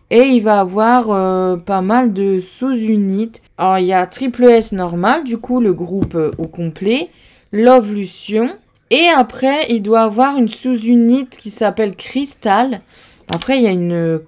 Et 0.09 0.23
il 0.23 0.41
va 0.41 0.61
avoir 0.61 1.11
euh, 1.11 1.59
pas 1.59 1.83
mal 1.83 2.15
de 2.15 2.41
sous-unités. 2.41 3.43
Alors, 3.59 3.79
il 3.79 3.85
y 3.85 3.93
a 3.93 4.07
Triple 4.07 4.45
S 4.45 4.73
normal, 4.73 5.25
du 5.25 5.37
coup, 5.37 5.61
le 5.61 5.75
groupe 5.75 6.15
euh, 6.15 6.31
au 6.38 6.49
complet. 6.49 7.11
Lovelution. 7.53 8.57
Et 8.91 9.07
après, 9.15 9.67
il 9.69 9.83
doit 9.83 10.00
avoir 10.00 10.38
une 10.38 10.49
sous-unité 10.49 11.37
qui 11.37 11.50
s'appelle 11.50 11.95
Crystal. 11.95 12.81
Après, 13.29 13.59
il 13.59 13.65
y 13.65 13.67
a 13.67 13.73
une, 13.73 14.23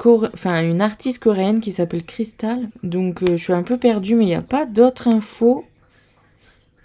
une 0.44 0.82
artiste 0.82 1.22
coréenne 1.22 1.62
qui 1.62 1.72
s'appelle 1.72 2.04
Crystal. 2.04 2.68
Donc, 2.82 3.22
euh, 3.22 3.38
je 3.38 3.42
suis 3.42 3.54
un 3.54 3.62
peu 3.62 3.78
perdue, 3.78 4.16
mais 4.16 4.24
il 4.24 4.28
n'y 4.28 4.34
a 4.34 4.42
pas 4.42 4.66
d'autres 4.66 5.08
infos. 5.08 5.64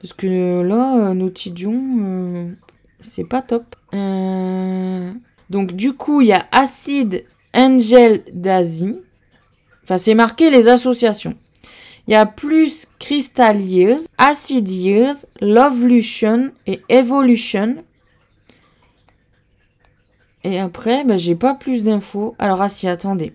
Parce 0.02 0.14
que 0.14 0.62
là, 0.62 1.10
euh, 1.10 1.14
Notidion, 1.14 1.82
euh, 2.00 2.48
c'est 3.04 3.24
pas 3.24 3.42
top. 3.42 3.76
Donc, 5.50 5.74
du 5.74 5.94
coup, 5.94 6.22
il 6.22 6.28
y 6.28 6.34
a 6.34 6.48
Acid 6.52 7.26
Angel 7.54 8.24
d'Asie. 8.34 9.00
Enfin, 9.84 9.98
c'est 9.98 10.16
marqué 10.16 10.50
les 10.50 10.68
associations. 10.68 11.36
Il 12.08 12.12
y 12.12 12.16
a 12.16 12.26
plus 12.26 12.88
Crystal 13.00 13.60
Years, 13.60 14.02
Acid 14.18 14.70
Years, 14.70 15.26
Lovelution 15.42 16.52
et 16.68 16.82
Evolution. 16.90 17.84
Et 20.44 20.60
après, 20.60 21.06
bah, 21.06 21.18
j'ai 21.18 21.36
pas 21.36 21.54
plus 21.54 21.84
d'infos. 21.84 22.36
Alors, 22.40 22.62
ah 22.62 22.70
si, 22.70 22.88
attendez. 22.88 23.34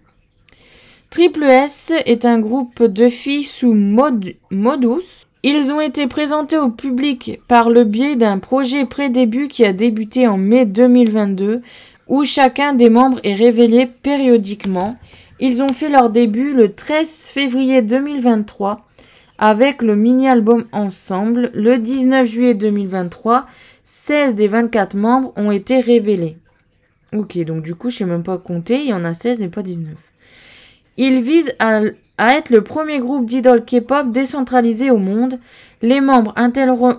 Triple 1.10 1.44
S 1.44 1.92
est 2.04 2.26
un 2.26 2.38
groupe 2.38 2.82
de 2.82 3.08
filles 3.08 3.44
sous 3.44 3.72
Modus. 3.72 5.27
Ils 5.44 5.70
ont 5.70 5.80
été 5.80 6.08
présentés 6.08 6.58
au 6.58 6.68
public 6.68 7.40
par 7.46 7.70
le 7.70 7.84
biais 7.84 8.16
d'un 8.16 8.38
projet 8.38 8.84
pré-début 8.84 9.46
qui 9.48 9.64
a 9.64 9.72
débuté 9.72 10.26
en 10.26 10.36
mai 10.36 10.66
2022, 10.66 11.62
où 12.08 12.24
chacun 12.24 12.72
des 12.72 12.90
membres 12.90 13.20
est 13.22 13.34
révélé 13.34 13.86
périodiquement. 13.86 14.96
Ils 15.38 15.62
ont 15.62 15.72
fait 15.72 15.88
leur 15.88 16.10
début 16.10 16.52
le 16.52 16.72
13 16.74 17.08
février 17.32 17.82
2023 17.82 18.84
avec 19.38 19.82
le 19.82 19.94
mini-album 19.94 20.64
Ensemble. 20.72 21.52
Le 21.54 21.78
19 21.78 22.26
juillet 22.26 22.54
2023, 22.54 23.46
16 23.84 24.34
des 24.34 24.48
24 24.48 24.96
membres 24.96 25.32
ont 25.36 25.52
été 25.52 25.78
révélés. 25.78 26.36
Ok, 27.14 27.38
donc 27.44 27.62
du 27.62 27.76
coup, 27.76 27.90
je 27.90 27.98
sais 27.98 28.04
même 28.04 28.24
pas 28.24 28.38
compter. 28.38 28.80
Il 28.80 28.88
y 28.88 28.92
en 28.92 29.04
a 29.04 29.14
16 29.14 29.40
et 29.42 29.48
pas 29.48 29.62
19. 29.62 29.94
Il 30.96 31.22
vise 31.22 31.54
à, 31.60 31.82
être 32.18 32.50
le 32.50 32.62
premier 32.62 32.98
groupe 32.98 33.26
d'idoles 33.26 33.64
K-pop 33.64 34.10
décentralisé 34.10 34.90
au 34.90 34.98
monde. 34.98 35.38
Les 35.82 36.00
membres 36.00 36.32
alterneront, 36.36 36.98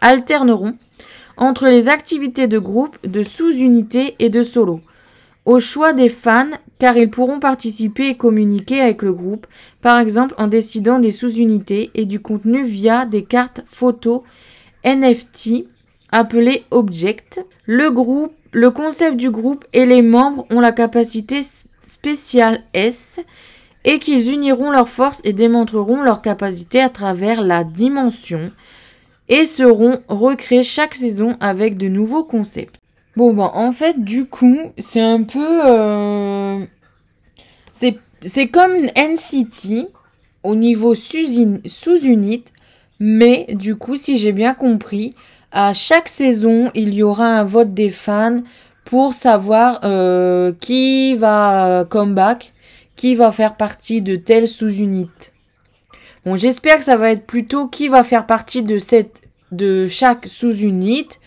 alterneront 0.00 0.74
entre 1.36 1.66
les 1.66 1.88
activités 1.88 2.46
de 2.46 2.58
groupe, 2.58 2.96
de 3.06 3.22
sous-unités 3.22 4.14
et 4.18 4.30
de 4.30 4.42
solo. 4.42 4.80
Au 5.44 5.60
choix 5.60 5.92
des 5.92 6.08
fans, 6.08 6.50
car 6.78 6.96
ils 6.96 7.10
pourront 7.10 7.40
participer 7.40 8.08
et 8.08 8.16
communiquer 8.16 8.80
avec 8.80 9.02
le 9.02 9.12
groupe, 9.12 9.46
par 9.82 9.98
exemple 9.98 10.34
en 10.38 10.46
décidant 10.46 10.98
des 10.98 11.10
sous-unités 11.10 11.90
et 11.94 12.06
du 12.06 12.20
contenu 12.20 12.64
via 12.64 13.04
des 13.04 13.24
cartes 13.24 13.62
photos 13.66 14.22
NFT 14.84 15.66
appelé 16.10 16.64
Object. 16.70 17.44
Le 17.66 17.90
groupe, 17.90 18.32
le 18.52 18.70
concept 18.70 19.16
du 19.16 19.30
groupe 19.30 19.64
et 19.72 19.84
les 19.84 20.02
membres 20.02 20.46
ont 20.50 20.60
la 20.60 20.72
capacité 20.72 21.42
spéciale 22.04 22.60
S 22.74 23.20
et 23.86 23.98
qu'ils 23.98 24.30
uniront 24.30 24.70
leurs 24.70 24.90
forces 24.90 25.22
et 25.24 25.32
démontreront 25.32 26.02
leur 26.02 26.20
capacité 26.20 26.82
à 26.82 26.90
travers 26.90 27.40
la 27.40 27.64
dimension 27.64 28.52
et 29.30 29.46
seront 29.46 30.00
recréés 30.08 30.64
chaque 30.64 30.94
saison 30.94 31.38
avec 31.40 31.78
de 31.78 31.88
nouveaux 31.88 32.24
concepts. 32.24 32.76
Bon 33.16 33.32
ben 33.32 33.50
en 33.54 33.72
fait 33.72 34.04
du 34.04 34.26
coup 34.26 34.58
c'est 34.76 35.00
un 35.00 35.22
peu 35.22 35.62
euh, 35.64 36.66
c'est 37.72 38.48
comme 38.48 38.74
NCT 38.74 39.88
au 40.42 40.54
niveau 40.56 40.94
sous-unit 40.94 42.44
mais 43.00 43.46
du 43.54 43.76
coup 43.76 43.96
si 43.96 44.18
j'ai 44.18 44.32
bien 44.32 44.52
compris 44.52 45.14
à 45.52 45.72
chaque 45.72 46.08
saison, 46.08 46.70
il 46.74 46.92
y 46.92 47.02
aura 47.04 47.38
un 47.38 47.44
vote 47.44 47.72
des 47.72 47.88
fans 47.88 48.42
pour 48.84 49.14
savoir 49.14 49.80
euh, 49.84 50.52
qui 50.60 51.14
va 51.16 51.84
comeback, 51.88 52.52
qui 52.96 53.14
va 53.14 53.32
faire 53.32 53.56
partie 53.56 54.02
de 54.02 54.16
telle 54.16 54.46
sous-unité. 54.48 55.32
Bon, 56.24 56.36
j'espère 56.36 56.78
que 56.78 56.84
ça 56.84 56.96
va 56.96 57.10
être 57.10 57.26
plutôt 57.26 57.68
qui 57.68 57.88
va 57.88 58.02
faire 58.02 58.26
partie 58.26 58.62
de 58.62 58.78
cette 58.78 59.22
de 59.52 59.86
chaque 59.86 60.26
sous-unité 60.26 61.18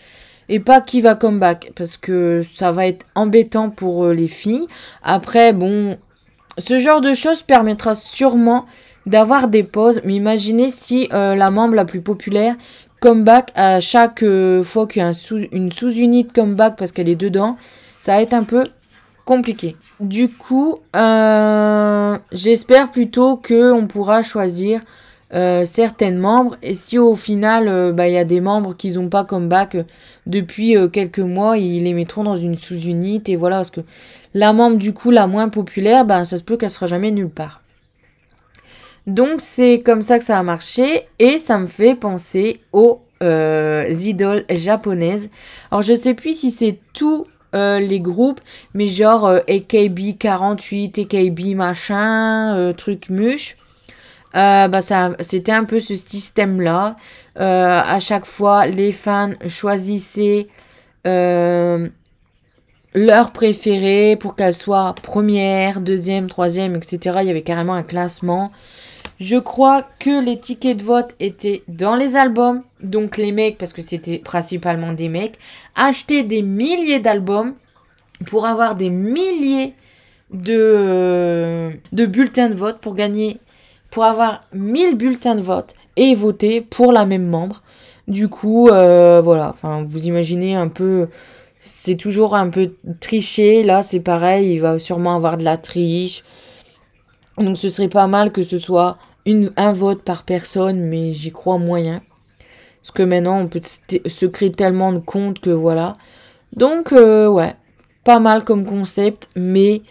et 0.48 0.60
pas 0.60 0.80
qui 0.80 1.00
va 1.00 1.14
comeback 1.14 1.72
parce 1.74 1.96
que 1.96 2.42
ça 2.54 2.72
va 2.72 2.86
être 2.86 3.06
embêtant 3.14 3.70
pour 3.70 4.04
euh, 4.04 4.12
les 4.12 4.28
filles. 4.28 4.66
Après, 5.02 5.52
bon, 5.52 5.98
ce 6.58 6.78
genre 6.78 7.00
de 7.00 7.14
choses 7.14 7.42
permettra 7.42 7.94
sûrement 7.94 8.66
d'avoir 9.06 9.48
des 9.48 9.62
pauses. 9.62 10.00
Mais 10.04 10.14
imaginez 10.14 10.68
si 10.68 11.08
euh, 11.12 11.34
la 11.34 11.50
membre 11.50 11.74
la 11.74 11.84
plus 11.84 12.00
populaire 12.00 12.56
comeback 13.00 13.50
à 13.54 13.80
chaque 13.80 14.22
euh, 14.22 14.62
fois 14.62 14.86
qu'il 14.86 15.02
y 15.02 15.04
a 15.04 15.12
une 15.52 15.70
sous-unité 15.70 16.30
comeback 16.34 16.76
parce 16.76 16.92
qu'elle 16.92 17.08
est 17.08 17.16
dedans, 17.16 17.56
ça 17.98 18.16
va 18.16 18.22
être 18.22 18.34
un 18.34 18.44
peu 18.44 18.64
compliqué. 19.24 19.76
Du 20.00 20.28
coup, 20.28 20.78
euh, 20.96 22.16
j'espère 22.32 22.90
plutôt 22.90 23.36
que 23.36 23.72
on 23.72 23.86
pourra 23.86 24.22
choisir 24.22 24.80
euh, 25.34 25.64
certains 25.64 26.12
membres 26.12 26.56
et 26.62 26.72
si 26.72 26.98
au 26.98 27.14
final 27.14 27.92
bah, 27.92 28.08
il 28.08 28.14
y 28.14 28.18
a 28.18 28.24
des 28.24 28.40
membres 28.40 28.74
qui 28.74 28.92
n'ont 28.92 29.08
pas 29.08 29.24
comeback 29.24 29.76
depuis 30.26 30.74
quelques 30.92 31.18
mois, 31.18 31.58
ils 31.58 31.82
les 31.84 31.92
mettront 31.92 32.24
dans 32.24 32.36
une 32.36 32.54
sous-unité 32.54 33.32
et 33.32 33.36
voilà 33.36 33.56
parce 33.56 33.70
que 33.70 33.80
la 34.34 34.52
membre 34.52 34.78
du 34.78 34.94
coup 34.94 35.10
la 35.10 35.26
moins 35.26 35.48
populaire, 35.48 36.04
bah, 36.04 36.24
ça 36.24 36.38
se 36.38 36.42
peut 36.42 36.56
qu'elle 36.56 36.70
sera 36.70 36.86
jamais 36.86 37.10
nulle 37.10 37.28
part. 37.28 37.60
Donc 39.08 39.40
c'est 39.40 39.82
comme 39.84 40.04
ça 40.04 40.18
que 40.18 40.24
ça 40.24 40.38
a 40.38 40.42
marché 40.44 41.08
et 41.18 41.38
ça 41.38 41.58
me 41.58 41.66
fait 41.66 41.96
penser 41.96 42.60
aux 42.72 43.00
euh, 43.22 43.88
idoles 43.88 44.44
japonaises. 44.50 45.28
Alors 45.72 45.82
je 45.82 45.94
sais 45.94 46.14
plus 46.14 46.38
si 46.38 46.52
c'est 46.52 46.78
tous 46.92 47.26
euh, 47.54 47.80
les 47.80 48.00
groupes, 48.00 48.40
mais 48.74 48.86
genre 48.86 49.26
euh, 49.26 49.40
AKB 49.48 50.18
48, 50.18 51.00
AKB 51.00 51.56
machin, 51.56 52.72
truc 52.76 53.08
muche. 53.08 53.56
Euh, 54.36 54.68
bah 54.68 54.80
c'était 55.20 55.52
un 55.52 55.64
peu 55.64 55.80
ce 55.80 55.96
système-là. 55.96 56.96
Euh, 57.40 57.80
à 57.84 57.98
chaque 58.00 58.26
fois, 58.26 58.66
les 58.66 58.92
fans 58.92 59.32
choisissaient 59.46 60.48
euh, 61.06 61.88
leur 62.94 63.32
préférée 63.32 64.16
pour 64.16 64.36
qu'elle 64.36 64.54
soit 64.54 64.94
première, 65.02 65.80
deuxième, 65.80 66.28
troisième, 66.28 66.76
etc. 66.76 67.18
Il 67.22 67.26
y 67.26 67.30
avait 67.30 67.42
carrément 67.42 67.74
un 67.74 67.82
classement. 67.82 68.52
Je 69.20 69.36
crois 69.36 69.82
que 69.98 70.24
les 70.24 70.38
tickets 70.38 70.76
de 70.76 70.82
vote 70.82 71.14
étaient 71.18 71.62
dans 71.66 71.96
les 71.96 72.16
albums. 72.16 72.62
Donc 72.82 73.16
les 73.16 73.32
mecs, 73.32 73.58
parce 73.58 73.72
que 73.72 73.82
c'était 73.82 74.18
principalement 74.18 74.92
des 74.92 75.08
mecs, 75.08 75.38
achetaient 75.74 76.22
des 76.22 76.42
milliers 76.42 77.00
d'albums 77.00 77.54
pour 78.26 78.46
avoir 78.46 78.76
des 78.76 78.90
milliers 78.90 79.74
de, 80.32 81.70
de 81.92 82.06
bulletins 82.06 82.48
de 82.48 82.54
vote 82.54 82.78
pour 82.78 82.94
gagner, 82.94 83.38
pour 83.90 84.04
avoir 84.04 84.44
1000 84.52 84.96
bulletins 84.96 85.34
de 85.34 85.40
vote 85.40 85.74
et 85.96 86.14
voter 86.14 86.60
pour 86.60 86.92
la 86.92 87.06
même 87.06 87.26
membre. 87.26 87.62
Du 88.06 88.28
coup, 88.28 88.68
euh, 88.68 89.20
voilà, 89.22 89.50
enfin, 89.50 89.84
vous 89.86 90.06
imaginez 90.06 90.54
un 90.54 90.68
peu, 90.68 91.08
c'est 91.60 91.96
toujours 91.96 92.34
un 92.34 92.48
peu 92.48 92.70
triché. 93.00 93.62
Là, 93.62 93.82
c'est 93.82 94.00
pareil, 94.00 94.52
il 94.52 94.60
va 94.60 94.78
sûrement 94.78 95.14
avoir 95.14 95.36
de 95.36 95.44
la 95.44 95.56
triche. 95.56 96.22
Donc, 97.36 97.56
ce 97.56 97.68
serait 97.68 97.88
pas 97.88 98.06
mal 98.06 98.32
que 98.32 98.42
ce 98.42 98.58
soit 98.58 98.96
un 99.56 99.72
vote 99.72 100.02
par 100.02 100.24
personne, 100.24 100.80
mais 100.80 101.12
j'y 101.12 101.32
crois 101.32 101.58
moyen. 101.58 102.02
Parce 102.80 102.92
que 102.92 103.02
maintenant, 103.02 103.40
on 103.40 103.48
peut 103.48 103.60
se 103.62 104.26
créer 104.26 104.52
tellement 104.52 104.92
de 104.92 104.98
comptes 104.98 105.40
que 105.40 105.50
voilà. 105.50 105.96
Donc, 106.54 106.92
euh, 106.92 107.28
ouais, 107.28 107.54
pas 108.04 108.20
mal 108.20 108.44
comme 108.44 108.64
concept, 108.64 109.28
mais 109.36 109.82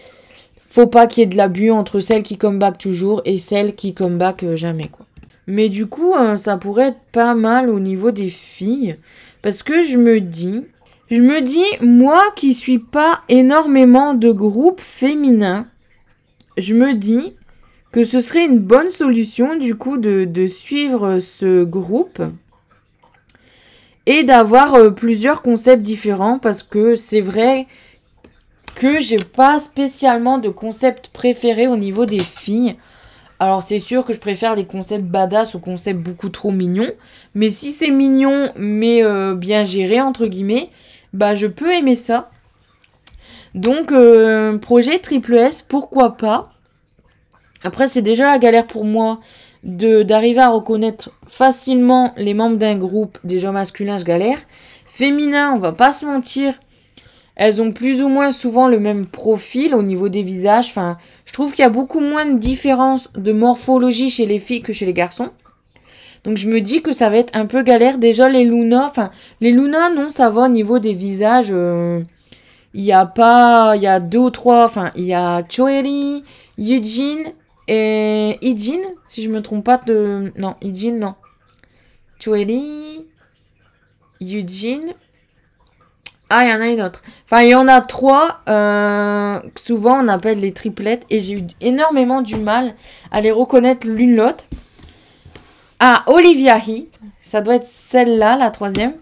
faut 0.70 0.88
pas 0.88 1.08
qu'il 1.08 1.22
y 1.22 1.24
ait 1.24 1.29
de 1.29 1.38
l'abus 1.38 1.72
entre 1.72 2.00
celles 2.00 2.24
qui 2.24 2.38
comeback 2.38 2.77
toujours 2.77 3.22
et 3.25 3.38
celles 3.38 3.75
qui 3.75 3.94
comeback 3.94 4.44
euh, 4.44 4.56
jamais. 4.56 4.89
Mais 5.48 5.70
du 5.70 5.88
coup, 5.88 6.13
euh, 6.13 6.36
ça 6.36 6.58
pourrait 6.58 6.89
être 6.89 7.01
pas 7.12 7.36
mal 7.36 7.70
au 7.70 7.79
niveau 7.79 8.12
des 8.12 8.29
filles. 8.29 8.98
Parce 9.41 9.63
que 9.63 9.84
je 9.84 9.98
me 9.98 10.20
dis, 10.20 10.63
je 11.10 11.22
me 11.22 11.41
dis, 11.41 11.65
moi 11.82 12.22
qui 12.36 12.53
suis 12.53 12.79
pas 12.79 13.22
énormément 13.29 14.13
de 14.13 14.32
groupes 14.32 14.82
féminins, 14.82 15.67
je 16.58 16.74
me 16.74 16.94
dis 16.94 17.36
que 17.91 18.03
ce 18.03 18.20
serait 18.20 18.46
une 18.46 18.60
bonne 18.60 18.91
solution 18.91 19.58
du 19.58 19.75
coup 19.75 19.98
de, 19.98 20.25
de 20.25 20.48
suivre 20.48 21.20
ce 21.20 21.63
groupe 21.63 22.22
et 24.06 24.24
d'avoir 24.24 24.75
euh, 24.75 24.89
plusieurs 24.89 25.41
concepts 25.41 25.84
différents 25.84 26.39
parce 26.39 26.63
que 26.63 26.96
c'est 26.96 27.22
vrai 27.22 27.67
que 28.75 29.00
j'ai 29.00 29.17
pas 29.17 29.60
spécialement 29.60 30.38
de 30.38 30.50
concept 30.50 31.10
préféré 31.10 31.67
au 31.67 31.77
niveau 31.77 32.06
des 32.06 32.20
filles. 32.20 32.75
Alors 33.39 33.63
c'est 33.63 33.79
sûr 33.79 34.06
que 34.06 34.13
je 34.13 34.20
préfère 34.20 34.56
les 34.56 34.65
concepts 34.65 35.06
badass 35.06 35.56
aux 35.56 35.60
concepts 35.60 36.00
beaucoup 36.00 36.29
trop 36.29 36.51
mignons. 36.51 36.91
Mais 37.36 37.50
si 37.50 37.72
c'est 37.72 37.91
mignon 37.91 38.51
mais 38.56 39.03
euh, 39.03 39.36
bien 39.36 39.63
géré 39.63 40.00
entre 40.00 40.27
guillemets, 40.27 40.70
bah 41.13 41.36
je 41.36 41.48
peux 41.48 41.72
aimer 41.72 41.96
ça. 41.96 42.29
Donc 43.56 43.91
euh, 43.91 44.58
projet 44.58 45.00
triple 45.00 45.36
S, 45.36 45.62
pourquoi 45.62 46.17
pas? 46.17 46.51
Après 47.64 47.88
c'est 47.88 48.02
déjà 48.02 48.28
la 48.28 48.38
galère 48.38 48.68
pour 48.68 48.86
moi 48.86 49.20
de 49.64 50.04
d'arriver 50.04 50.42
à 50.42 50.50
reconnaître 50.50 51.12
facilement 51.28 52.14
les 52.18 52.34
membres 52.34 52.58
d'un 52.58 52.78
groupe. 52.78 53.18
Déjà 53.24 53.52
masculin 53.52 53.98
je 53.98 54.06
galère. 54.06 54.40
Féminin 54.86 55.54
on 55.54 55.60
va 55.60 55.72
pas 55.72 55.92
se 55.92 56.06
mentir. 56.06 56.54
Elles 57.36 57.62
ont 57.62 57.72
plus 57.72 58.02
ou 58.02 58.10
moins 58.10 58.32
souvent 58.32 58.68
le 58.68 58.80
même 58.80 59.06
profil 59.06 59.76
au 59.76 59.84
niveau 59.84 60.10
des 60.10 60.24
visages. 60.24 60.70
Enfin, 60.70 60.98
je 61.26 61.34
trouve 61.34 61.52
qu'il 61.54 61.62
y 61.62 61.66
a 61.66 61.70
beaucoup 61.70 62.00
moins 62.00 62.26
de 62.26 62.40
différence 62.40 63.12
de 63.14 63.32
morphologie 63.32 64.10
chez 64.10 64.26
les 64.26 64.40
filles 64.40 64.64
que 64.64 64.74
chez 64.74 64.88
les 64.88 64.94
garçons. 64.94 65.30
Donc 66.24 66.38
je 66.38 66.50
me 66.50 66.62
dis 66.62 66.82
que 66.82 66.94
ça 66.94 67.10
va 67.10 67.18
être 67.18 67.38
un 67.38 67.46
peu 67.46 67.62
galère. 67.62 68.00
Déjà 68.00 68.28
les 68.28 68.44
Luna, 68.44 68.88
enfin 68.88 69.12
les 69.40 69.52
Luna 69.52 69.92
non 69.92 70.10
ça 70.10 70.30
va 70.30 70.44
au 70.44 70.48
niveau 70.48 70.80
des 70.80 70.94
visages. 70.94 71.52
Euh, 71.52 72.02
il 72.74 72.84
y 72.84 72.92
a 72.92 73.06
pas, 73.06 73.74
il 73.76 73.84
y 73.84 73.88
a 73.88 74.00
deux 74.00 74.18
ou 74.18 74.30
trois, 74.30 74.66
enfin 74.66 74.92
il 74.96 75.06
y 75.06 75.14
a 75.14 75.44
Choeri, 75.48 76.24
Eugene 76.60 77.34
et 77.68 78.38
Ijin, 78.41 78.82
si 79.06 79.24
je 79.24 79.30
me 79.30 79.41
trompe 79.41 79.65
pas 79.65 79.78
de, 79.78 80.32
non 80.38 80.56
Ijin 80.62 80.94
non. 80.94 81.15
Choeri, 82.20 83.06
Eugene 84.22 84.94
ah, 86.30 86.44
il 86.44 86.50
y 86.50 86.54
en 86.54 86.60
a 86.60 86.68
une 86.68 86.82
autre. 86.82 87.04
Enfin, 87.26 87.44
il 87.44 87.50
y 87.50 87.56
en 87.56 87.70
a 87.70 87.80
trois. 87.80 88.41
Euh, 88.50 89.39
souvent, 89.56 90.04
on 90.04 90.10
appelle 90.10 90.41
les 90.41 90.52
triplettes. 90.52 91.06
Et 91.10 91.20
j'ai 91.20 91.36
eu 91.36 91.44
énormément 91.62 92.22
du 92.22 92.36
mal 92.36 92.74
à 93.12 93.22
les 93.22 93.32
reconnaître 93.32 93.88
l'une 93.88 94.15
l'autre. 94.18 94.46
Ah, 95.80 96.04
Olivia 96.08 96.58
He. 96.58 96.88
Ça 97.22 97.41
doit 97.41 97.56
être 97.56 97.68
celle-là, 97.68 98.36
la 98.36 98.52
troisième. 98.52 98.96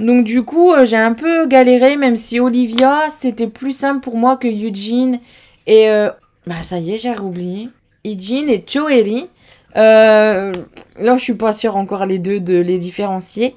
Donc, 0.00 0.24
du 0.24 0.42
coup, 0.42 0.72
euh, 0.72 0.84
j'ai 0.84 0.98
un 0.98 1.14
peu 1.14 1.46
galéré, 1.46 1.96
même 1.96 2.16
si 2.16 2.40
Olivia, 2.40 2.96
c'était 3.08 3.46
plus 3.46 3.72
simple 3.72 4.00
pour 4.00 4.16
moi 4.16 4.36
que 4.36 4.48
Eugene. 4.48 5.18
Et. 5.66 5.88
Euh, 5.88 6.10
bah, 6.46 6.62
ça 6.62 6.78
y 6.78 6.92
est, 6.92 6.98
j'ai 6.98 7.16
oublié. 7.18 7.70
Eugene 8.04 8.48
et 8.48 8.64
Choeri. 8.66 9.28
Euh, 9.76 10.52
là, 10.96 11.16
je 11.16 11.22
suis 11.22 11.34
pas 11.34 11.52
sûre 11.52 11.76
encore 11.76 12.06
les 12.06 12.18
deux 12.18 12.40
de 12.40 12.58
les 12.58 12.78
différencier. 12.78 13.54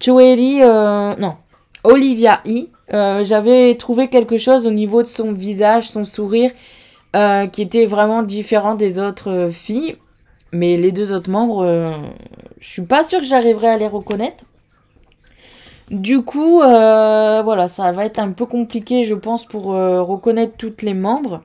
Choeri, 0.00 0.60
non. 0.60 1.36
Olivia 1.84 2.40
E. 2.46 2.68
Euh, 2.92 3.24
j'avais 3.24 3.74
trouvé 3.76 4.08
quelque 4.08 4.38
chose 4.38 4.66
au 4.66 4.70
niveau 4.70 5.02
de 5.02 5.08
son 5.08 5.32
visage, 5.32 5.88
son 5.88 6.04
sourire, 6.04 6.50
euh, 7.16 7.46
qui 7.46 7.62
était 7.62 7.86
vraiment 7.86 8.22
différent 8.22 8.74
des 8.74 8.98
autres 8.98 9.30
euh, 9.30 9.50
filles. 9.50 9.96
Mais 10.52 10.76
les 10.76 10.92
deux 10.92 11.12
autres 11.12 11.30
membres, 11.30 11.66
je 12.60 12.68
suis 12.68 12.82
pas 12.82 13.02
sûre 13.02 13.18
que 13.18 13.26
j'arriverai 13.26 13.70
à 13.70 13.76
les 13.76 13.88
reconnaître. 13.88 14.44
Du 15.90 16.22
coup, 16.22 16.58
voilà, 16.58 17.66
ça 17.66 17.90
va 17.90 18.04
être 18.04 18.20
un 18.20 18.30
peu 18.30 18.46
compliqué, 18.46 19.02
je 19.02 19.14
pense, 19.14 19.46
pour 19.46 19.64
reconnaître 19.64 20.52
toutes 20.56 20.82
les 20.82 20.94
membres. 20.94 21.42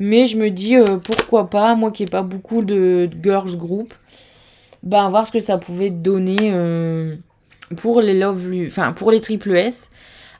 Mais 0.00 0.26
je 0.26 0.36
me 0.36 0.50
dis, 0.50 0.76
pourquoi 1.04 1.50
pas, 1.50 1.74
moi 1.74 1.90
qui 1.90 2.04
n'ai 2.04 2.10
pas 2.10 2.22
beaucoup 2.22 2.62
de, 2.62 3.10
girls 3.22 3.56
group, 3.56 3.92
ben 4.82 5.08
voir 5.08 5.26
ce 5.26 5.32
que 5.32 5.40
ça 5.40 5.58
pouvait 5.58 5.90
donner 5.90 6.52
pour 7.76 8.00
les 8.00 8.18
Love 8.18 8.50
enfin 8.66 8.92
pour 8.92 9.10
les 9.10 9.20
triple 9.20 9.54
S. 9.54 9.90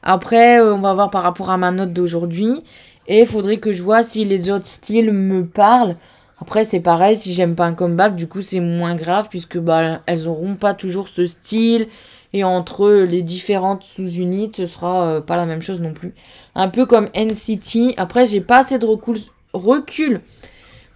Après, 0.03 0.61
euh, 0.61 0.75
on 0.75 0.79
va 0.79 0.95
voir 0.95 1.11
par 1.11 1.23
rapport 1.23 1.51
à 1.51 1.57
ma 1.57 1.71
note 1.71 1.93
d'aujourd'hui. 1.93 2.63
Et 3.09 3.21
il 3.21 3.27
faudrait 3.27 3.59
que 3.59 3.73
je 3.73 3.83
vois 3.83 4.03
si 4.03 4.25
les 4.25 4.51
autres 4.51 4.67
styles 4.67 5.13
me 5.13 5.45
parlent. 5.45 5.97
Après, 6.41 6.65
c'est 6.65 6.81
pareil, 6.81 7.17
si 7.17 7.35
j'aime 7.35 7.57
pas 7.57 7.67
un 7.67 7.75
comeback, 7.75 8.15
du 8.15 8.29
coup, 8.29 8.43
c'est 8.43 8.61
moins 8.61 8.95
grave 8.95 9.29
puisque 9.29 9.59
bah, 9.59 10.03
elles 10.07 10.29
auront 10.29 10.55
pas 10.55 10.75
toujours 10.75 11.09
ce 11.09 11.27
style. 11.27 11.89
Et 12.35 12.45
entre 12.45 12.91
les 12.91 13.23
différentes 13.23 13.83
sous-unités, 13.83 14.67
ce 14.67 14.73
sera 14.73 15.05
euh, 15.05 15.21
pas 15.21 15.37
la 15.37 15.47
même 15.47 15.63
chose 15.63 15.81
non 15.81 15.95
plus. 15.95 16.15
Un 16.55 16.69
peu 16.69 16.85
comme 16.85 17.09
NCT. 17.15 17.95
Après, 17.97 18.27
j'ai 18.27 18.43
pas 18.43 18.59
assez 18.59 18.79
de 18.79 18.85
recul, 18.85 19.17
recul 19.53 20.21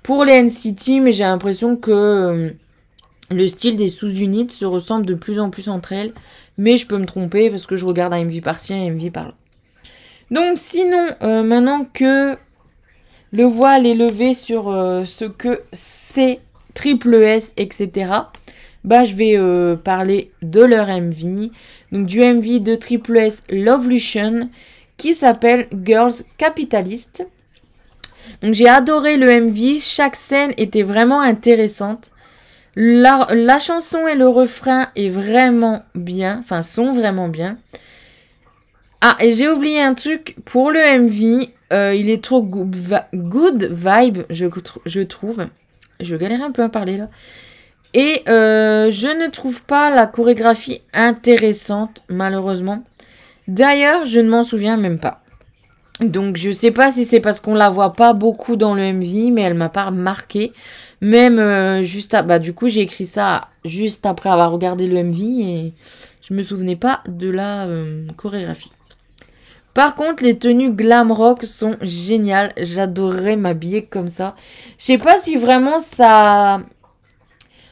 pour 0.02 0.24
les 0.24 0.42
NCT, 0.42 1.00
mais 1.00 1.12
j'ai 1.12 1.24
l'impression 1.24 1.76
que 1.76 1.90
euh, 1.90 2.50
le 3.30 3.48
style 3.48 3.76
des 3.76 3.88
sous-unités 3.88 4.54
se 4.54 4.64
ressemble 4.64 5.06
de 5.06 5.14
plus 5.14 5.38
en 5.38 5.50
plus 5.50 5.68
entre 5.68 5.92
elles, 5.92 6.12
mais 6.58 6.76
je 6.76 6.86
peux 6.86 6.98
me 6.98 7.06
tromper 7.06 7.50
parce 7.50 7.66
que 7.66 7.76
je 7.76 7.86
regarde 7.86 8.12
un 8.12 8.24
MV 8.24 8.40
par-ci, 8.40 8.74
un 8.74 8.90
MV 8.90 9.10
par-là. 9.10 9.34
Donc 10.30 10.56
sinon, 10.56 11.08
euh, 11.22 11.42
maintenant 11.42 11.86
que 11.92 12.36
le 13.32 13.44
voile 13.44 13.86
est 13.86 13.94
levé 13.94 14.34
sur 14.34 14.68
euh, 14.68 15.04
ce 15.04 15.24
que 15.24 15.60
c'est 15.72 16.40
triple 16.74 17.14
S, 17.14 17.54
etc., 17.56 18.12
bah 18.84 19.04
je 19.04 19.14
vais 19.14 19.76
parler 19.84 20.32
de 20.42 20.60
leur 20.60 20.88
MV, 20.88 21.50
donc 21.92 22.06
du 22.06 22.18
MV 22.18 22.60
de 22.60 22.74
triple 22.74 23.16
S 23.16 23.42
Lovelution, 23.48 24.50
qui 24.96 25.14
s'appelle 25.14 25.68
Girls 25.84 26.24
Capitalist. 26.36 27.24
Donc 28.42 28.54
j'ai 28.54 28.68
adoré 28.68 29.16
le 29.16 29.40
MV, 29.40 29.78
chaque 29.80 30.16
scène 30.16 30.52
était 30.56 30.82
vraiment 30.82 31.20
intéressante. 31.20 32.10
La, 32.74 33.58
chanson 33.58 34.06
et 34.06 34.14
le 34.14 34.28
refrain 34.28 34.86
est 34.96 35.10
vraiment 35.10 35.82
bien, 35.94 36.38
enfin 36.40 36.62
sont 36.62 36.92
vraiment 36.92 37.28
bien. 37.28 37.58
Ah, 39.02 39.16
et 39.20 39.32
j'ai 39.32 39.48
oublié 39.50 39.82
un 39.82 39.94
truc, 39.94 40.36
pour 40.44 40.70
le 40.70 40.78
MV, 40.78 41.48
euh, 41.72 41.94
il 41.94 42.08
est 42.08 42.22
trop 42.22 42.42
good, 42.42 43.64
vibe, 43.70 44.22
je, 44.30 45.02
trouve. 45.02 45.46
Je 46.00 46.16
galère 46.16 46.42
un 46.42 46.50
peu 46.50 46.62
à 46.62 46.68
parler 46.68 46.96
là. 46.96 47.08
Et 47.94 48.22
euh, 48.28 48.90
je 48.90 49.08
ne 49.08 49.28
trouve 49.28 49.62
pas 49.64 49.94
la 49.94 50.06
chorégraphie 50.06 50.80
intéressante, 50.94 52.04
malheureusement. 52.08 52.84
D'ailleurs, 53.48 54.06
je 54.06 54.20
ne 54.20 54.30
m'en 54.30 54.42
souviens 54.42 54.76
même 54.76 54.98
pas. 54.98 55.21
Donc 56.04 56.36
je 56.36 56.50
sais 56.50 56.70
pas 56.70 56.90
si 56.90 57.04
c'est 57.04 57.20
parce 57.20 57.40
qu'on 57.40 57.54
la 57.54 57.70
voit 57.70 57.92
pas 57.92 58.12
beaucoup 58.12 58.56
dans 58.56 58.74
le 58.74 58.92
MV, 58.92 59.32
mais 59.32 59.42
elle 59.42 59.54
m'a 59.54 59.68
pas 59.68 59.90
marqué. 59.90 60.52
Même 61.00 61.38
euh, 61.38 61.82
juste 61.82 62.14
à, 62.14 62.22
bah 62.22 62.38
du 62.38 62.54
coup 62.54 62.68
j'ai 62.68 62.82
écrit 62.82 63.06
ça 63.06 63.48
juste 63.64 64.06
après 64.06 64.30
avoir 64.30 64.52
regardé 64.52 64.86
le 64.86 65.02
MV 65.02 65.20
et 65.20 65.72
je 66.20 66.34
me 66.34 66.42
souvenais 66.42 66.76
pas 66.76 67.02
de 67.08 67.28
la 67.28 67.66
euh, 67.66 68.06
chorégraphie. 68.16 68.70
Par 69.74 69.94
contre, 69.94 70.22
les 70.22 70.38
tenues 70.38 70.70
glam 70.70 71.10
rock 71.10 71.44
sont 71.44 71.76
géniales. 71.80 72.52
J'adorerais 72.58 73.36
m'habiller 73.36 73.84
comme 73.86 74.08
ça. 74.08 74.36
Je 74.78 74.84
sais 74.84 74.98
pas 74.98 75.18
si 75.18 75.36
vraiment 75.36 75.80
ça 75.80 76.60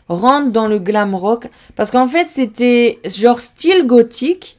rentre 0.09 0.51
dans 0.51 0.67
le 0.67 0.79
glam 0.79 1.15
rock. 1.15 1.49
Parce 1.77 1.91
qu'en 1.91 2.09
fait, 2.09 2.27
c'était 2.29 2.99
genre 3.05 3.41
style 3.41 3.87
gothique, 3.87 4.59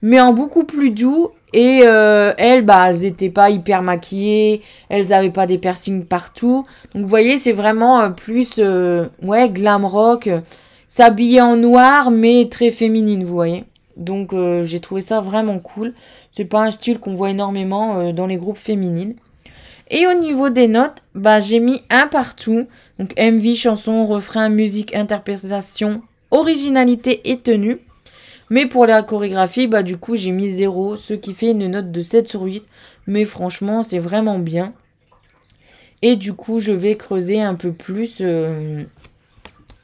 mais 0.00 0.20
en 0.20 0.32
beaucoup 0.32 0.64
plus 0.64 0.90
doux. 0.90 1.28
Et 1.52 1.80
euh, 1.84 2.32
elles, 2.36 2.64
bah, 2.64 2.90
elles 2.90 3.04
étaient 3.04 3.30
pas 3.30 3.50
hyper 3.50 3.82
maquillées, 3.82 4.62
elles 4.88 5.12
avaient 5.12 5.30
pas 5.30 5.46
des 5.46 5.58
piercings 5.58 6.04
partout. 6.04 6.66
Donc 6.94 7.02
vous 7.02 7.08
voyez, 7.08 7.38
c'est 7.38 7.52
vraiment 7.52 8.00
euh, 8.00 8.10
plus, 8.10 8.56
euh, 8.58 9.06
ouais, 9.22 9.48
glam 9.48 9.84
rock, 9.84 10.28
s'habiller 10.86 11.40
en 11.40 11.56
noir, 11.56 12.10
mais 12.10 12.48
très 12.50 12.70
féminine, 12.70 13.24
vous 13.24 13.34
voyez. 13.34 13.64
Donc 13.96 14.32
j'ai 14.62 14.78
trouvé 14.78 15.00
ça 15.00 15.20
vraiment 15.20 15.58
cool. 15.58 15.92
C'est 16.30 16.44
pas 16.44 16.62
un 16.62 16.70
style 16.70 17.00
qu'on 17.00 17.14
voit 17.14 17.30
énormément 17.30 18.12
dans 18.12 18.26
les 18.26 18.36
groupes 18.36 18.56
féminines. 18.56 19.16
Et 19.90 20.06
au 20.06 20.14
niveau 20.14 20.50
des 20.50 20.68
notes, 20.68 21.02
bah, 21.16 21.40
j'ai 21.40 21.58
mis 21.58 21.82
un 21.90 22.06
partout. 22.06 22.68
Donc 23.00 23.12
MV, 23.18 23.56
chanson, 23.56 24.06
refrain, 24.06 24.50
musique, 24.50 24.94
interprétation, 24.94 26.02
originalité 26.30 27.28
et 27.30 27.38
tenue. 27.38 27.80
Mais 28.50 28.66
pour 28.66 28.86
la 28.86 29.02
chorégraphie, 29.02 29.66
bah 29.66 29.82
du 29.82 29.96
coup 29.98 30.16
j'ai 30.16 30.30
mis 30.30 30.48
0, 30.48 30.96
ce 30.96 31.14
qui 31.14 31.32
fait 31.32 31.50
une 31.50 31.66
note 31.68 31.92
de 31.92 32.00
7 32.00 32.28
sur 32.28 32.42
8. 32.42 32.64
Mais 33.06 33.24
franchement, 33.24 33.82
c'est 33.82 33.98
vraiment 33.98 34.38
bien. 34.38 34.72
Et 36.02 36.16
du 36.16 36.32
coup, 36.34 36.60
je 36.60 36.72
vais 36.72 36.96
creuser 36.96 37.40
un 37.40 37.54
peu 37.54 37.72
plus 37.72 38.18
euh, 38.20 38.84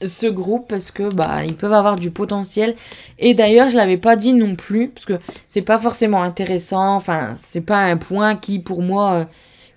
ce 0.05 0.27
groupe 0.27 0.69
parce 0.69 0.91
que 0.91 1.13
bah 1.13 1.45
ils 1.45 1.57
peuvent 1.57 1.73
avoir 1.73 1.97
du 1.97 2.11
potentiel. 2.11 2.75
Et 3.19 3.35
d'ailleurs, 3.35 3.69
je 3.69 3.77
l'avais 3.77 3.97
pas 3.97 4.17
dit 4.17 4.33
non 4.33 4.55
plus 4.55 4.89
parce 4.89 5.07
que 5.07 5.19
c'est 5.49 5.63
pas 5.63 5.79
forcément 5.79 6.23
intéressant. 6.23 6.95
Enfin, 6.95 7.33
c'est 7.35 7.63
pas 7.63 7.85
un 7.85 7.97
point 7.97 8.37
qui 8.37 8.61
pour 8.61 8.83
moi 8.83 9.13
euh, 9.13 9.25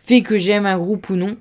fait 0.04 0.21
que 0.21 0.38
j'aime 0.38 0.65
un 0.65 0.78
groupe 0.78 1.10
ou 1.10 1.15
non. 1.15 1.36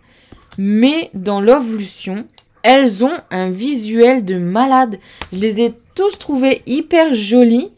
Mais 0.59 1.11
dans 1.13 1.41
l'Ovolution, 1.41 2.25
elles 2.63 3.05
ont 3.05 3.17
un 3.31 3.51
visuel 3.51 4.25
de 4.25 4.39
malade. 4.39 4.99
Je 5.33 5.39
les 5.39 5.61
ai 5.61 5.75
tous 5.97 6.19
trouvés 6.19 6.63
hyper 6.67 7.13
jolis. 7.15 7.73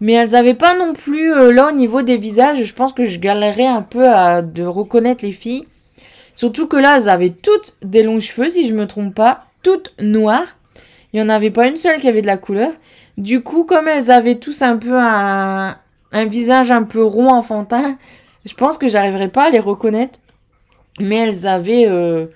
Mais 0.00 0.12
elles 0.12 0.30
n'avaient 0.30 0.54
pas 0.54 0.76
non 0.76 0.92
plus, 0.92 1.32
euh, 1.32 1.50
là 1.50 1.68
au 1.68 1.72
niveau 1.72 2.02
des 2.02 2.18
visages, 2.18 2.62
je 2.62 2.74
pense 2.74 2.92
que 2.92 3.04
je 3.04 3.18
galérais 3.18 3.66
un 3.66 3.80
peu 3.82 4.06
à 4.06 4.42
de 4.42 4.62
reconnaître 4.62 5.24
les 5.24 5.32
filles. 5.32 5.66
Surtout 6.34 6.68
que 6.68 6.76
là, 6.76 6.98
elles 6.98 7.08
avaient 7.08 7.30
toutes 7.30 7.76
des 7.82 8.02
longs 8.02 8.20
cheveux, 8.20 8.50
si 8.50 8.68
je 8.68 8.74
me 8.74 8.86
trompe 8.86 9.14
pas, 9.14 9.46
toutes 9.62 9.94
noires. 9.98 10.56
Il 11.12 11.16
n'y 11.16 11.26
en 11.26 11.30
avait 11.30 11.50
pas 11.50 11.66
une 11.66 11.78
seule 11.78 11.98
qui 11.98 12.08
avait 12.08 12.20
de 12.20 12.26
la 12.26 12.36
couleur. 12.36 12.72
Du 13.16 13.42
coup, 13.42 13.64
comme 13.64 13.88
elles 13.88 14.10
avaient 14.10 14.34
tous 14.34 14.60
un 14.60 14.76
peu 14.76 14.98
un, 14.98 15.78
un 16.12 16.24
visage 16.26 16.70
un 16.70 16.82
peu 16.82 17.02
rond 17.02 17.30
enfantin, 17.30 17.96
je 18.44 18.52
pense 18.52 18.76
que 18.76 18.88
j'arriverai 18.88 19.28
pas 19.28 19.44
à 19.44 19.50
les 19.50 19.60
reconnaître. 19.60 20.18
Mais 21.00 21.16
elles 21.16 21.46
avaient, 21.46 21.86
euh, 21.88 22.26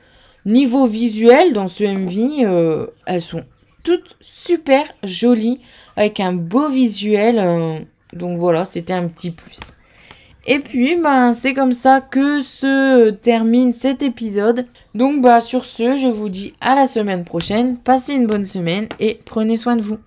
niveau 0.47 0.87
visuel, 0.87 1.53
dans 1.53 1.69
ce 1.69 1.85
MV, 1.85 2.45
euh, 2.45 2.87
elles 3.07 3.21
sont 3.21 3.45
toutes 3.83 4.17
super 4.21 4.85
jolies, 5.05 5.61
avec 5.97 6.21
un 6.21 6.33
beau 6.33 6.69
visuel. 6.69 7.39
Euh, 7.39 7.79
donc 8.13 8.39
voilà, 8.39 8.65
c'était 8.65 8.93
un 8.93 9.07
petit 9.07 9.31
plus. 9.31 9.61
Et 10.47 10.59
puis, 10.59 10.97
ben, 10.97 11.35
c'est 11.35 11.55
comme 11.55 11.73
ça 11.73 12.01
que 12.01 12.41
se 12.41 13.11
termine 13.11 13.73
cet 13.73 14.03
épisode. 14.03 14.67
Donc, 14.95 15.21
bah, 15.21 15.41
sur 15.41 15.65
ce, 15.65 15.97
je 15.97 16.09
vous 16.09 16.29
dis 16.29 16.55
à 16.61 16.75
la 16.75 16.87
semaine 16.87 17.25
prochaine. 17.25 17.77
Passez 17.77 18.15
une 18.15 18.27
bonne 18.27 18.47
semaine 18.47 18.89
et 18.99 19.21
prenez 19.25 19.57
soin 19.57 19.77
de 19.77 19.83
vous. 19.83 19.99